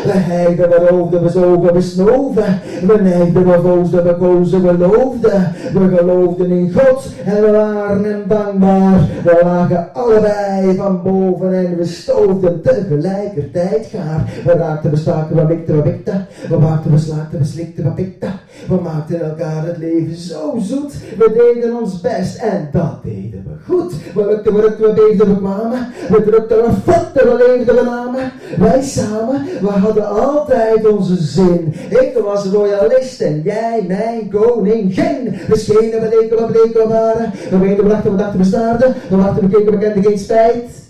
We 0.03 0.11
heiden, 0.11 0.69
we 0.69 0.75
roofden, 0.89 1.23
we 1.23 1.29
zogen, 1.29 1.73
we 1.73 1.81
snoven. 1.81 2.59
We 2.85 2.97
neigden, 3.01 3.45
we 3.45 3.59
voosden, 3.61 4.03
we 4.03 4.15
kozen, 4.15 4.61
we 4.61 4.77
loofden. 4.77 5.51
We 5.73 5.95
geloofden 5.97 6.51
in 6.51 6.71
God 6.71 7.09
en 7.25 7.41
we 7.41 7.51
waren 7.51 8.03
hem 8.03 8.23
dankbaar. 8.27 8.99
We 9.23 9.39
lagen 9.43 9.93
allebei 9.93 10.75
van 10.75 11.01
boven 11.03 11.53
en 11.53 11.77
we 11.77 11.85
stoofden 11.85 12.61
tegelijkertijd 12.61 13.85
gaar. 13.85 14.33
We 14.45 14.51
raakten, 14.51 14.91
we 14.91 14.97
staken, 14.97 15.35
we 15.35 15.43
mikten, 15.43 15.75
we 15.75 15.89
mikten. 15.89 16.27
We 16.49 16.57
maakten, 16.57 16.91
we 16.91 16.97
slaakten, 16.97 17.39
we 17.39 17.45
slikten, 17.45 17.83
we 17.83 17.89
pikten. 17.91 18.33
We 18.67 18.75
maakten 18.75 19.21
elkaar 19.21 19.65
het 19.65 19.77
leven 19.77 20.15
zo 20.15 20.57
zoet. 20.59 20.93
We 21.17 21.53
deden 21.53 21.75
ons 21.75 22.01
best 22.01 22.37
en 22.37 22.69
dat 22.71 23.03
deden 23.03 23.43
we 23.47 23.73
goed. 23.73 23.93
We 24.13 24.23
rukten, 24.23 24.53
we 24.53 24.61
rukten, 24.61 24.85
we 24.87 24.93
beefden, 24.93 25.27
we 25.27 25.37
kwamen. 25.37 25.87
We 26.09 26.23
drukten, 26.23 26.57
we 26.57 26.71
fotten, 26.91 27.27
we 27.27 27.45
leefden, 27.47 27.75
we 27.75 27.81
namen. 27.83 28.31
Wij 28.57 28.81
samen, 28.81 29.45
we 29.61 29.67
hadden 29.67 30.09
altijd 30.09 30.87
onze 30.87 31.15
zin. 31.15 31.73
Ik 31.89 32.17
was 32.23 32.45
royalist 32.45 33.21
en 33.21 33.41
jij 33.41 33.83
mijn 33.87 34.29
koningin. 34.29 35.35
We 35.47 35.57
schenen, 35.57 36.01
we 36.01 36.17
leken, 36.19 36.37
we 36.37 36.51
bleken, 36.51 36.81
we 36.81 36.87
waren. 36.87 37.31
We 37.49 37.57
weenden, 37.57 37.83
we 37.83 37.89
lachten, 37.89 38.11
we 38.11 38.17
dachten, 38.17 38.39
we 38.39 38.45
staarden. 38.45 38.93
We 39.09 39.15
wachten, 39.15 39.49
we 39.49 39.57
keken, 39.57 39.71
we 39.71 39.77
kenden 39.77 40.03
geen 40.03 40.19
spijt. 40.19 40.85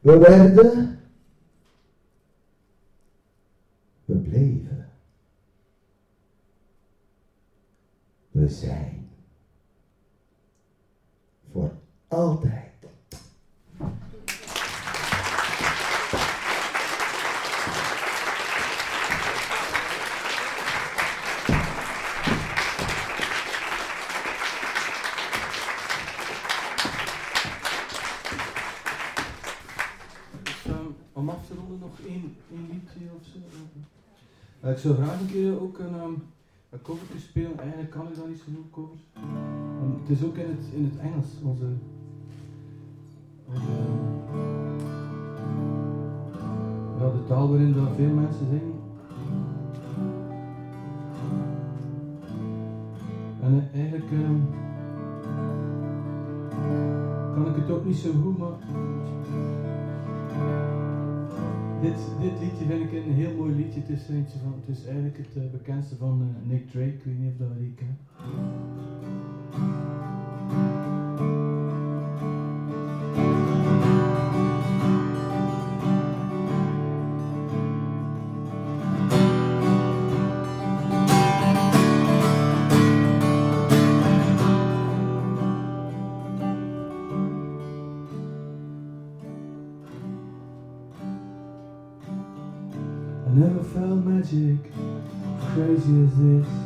We 0.00 0.18
werden 0.18 0.96
we 4.06 4.14
bleven. 4.14 4.86
We 8.46 8.52
zijn. 8.52 9.08
Voor 11.52 11.70
altijd. 12.08 12.72
Ehm, 30.64 30.74
om 31.12 31.28
af 31.28 31.46
te 31.46 31.54
ronden 31.54 31.78
nog 31.78 32.00
één, 32.06 32.36
één 32.50 32.68
liedje 32.70 33.10
of 33.20 33.26
zo. 33.26 33.38
Ik 34.70 34.78
zou 34.78 34.94
graag 34.94 35.20
een 35.20 35.30
keer 35.30 35.60
ook 35.60 35.78
een, 35.78 36.22
een 36.76 36.82
covertje 36.82 37.18
spelen. 37.18 37.58
Eigenlijk 37.58 37.90
kan 37.90 38.08
ik 38.08 38.16
dat 38.16 38.28
niet 38.28 38.38
zo 38.38 38.52
goed 38.54 38.70
covers. 38.70 39.00
Het 40.00 40.10
is 40.10 40.24
ook 40.24 40.36
in 40.36 40.48
het, 40.48 40.64
in 40.74 40.84
het 40.84 40.98
Engels, 40.98 41.26
onze. 41.42 41.66
onze 43.46 43.72
ja, 46.98 47.10
de 47.10 47.24
taal 47.26 47.48
waarin 47.48 47.74
dat 47.74 47.88
veel 47.96 48.14
mensen 48.14 48.46
zingen. 48.46 48.74
En 53.42 53.68
eh, 53.72 53.80
eigenlijk 53.80 54.10
ehm, 54.10 54.40
kan 57.34 57.46
ik 57.46 57.56
het 57.56 57.70
ook 57.70 57.84
niet 57.84 57.96
zo 57.96 58.10
goed, 58.22 58.38
maar 58.38 58.56
dit, 61.80 61.98
dit 62.20 62.40
liedje 62.40 62.64
vind 62.64 62.92
ik 62.92 62.92
een 62.92 63.12
heel 63.12 63.34
mooi 63.36 63.54
liedje. 63.54 63.80
Het 63.80 63.88
is, 63.88 64.06
van, 64.42 64.54
het 64.66 64.76
is 64.76 64.84
eigenlijk 64.84 65.16
het 65.16 65.36
eh, 65.36 65.50
bekendste 65.50 65.96
van 65.96 66.22
eh, 66.22 66.48
Nick 66.50 66.70
Drake. 66.70 66.86
Ik 66.86 67.02
weet 67.04 67.18
niet 67.18 67.32
of 67.32 67.38
dat 67.38 67.48
je 67.58 67.64
die. 67.64 68.65
Magic 94.26 94.58
crazy 95.54 96.02
as 96.02 96.18
this. 96.18 96.65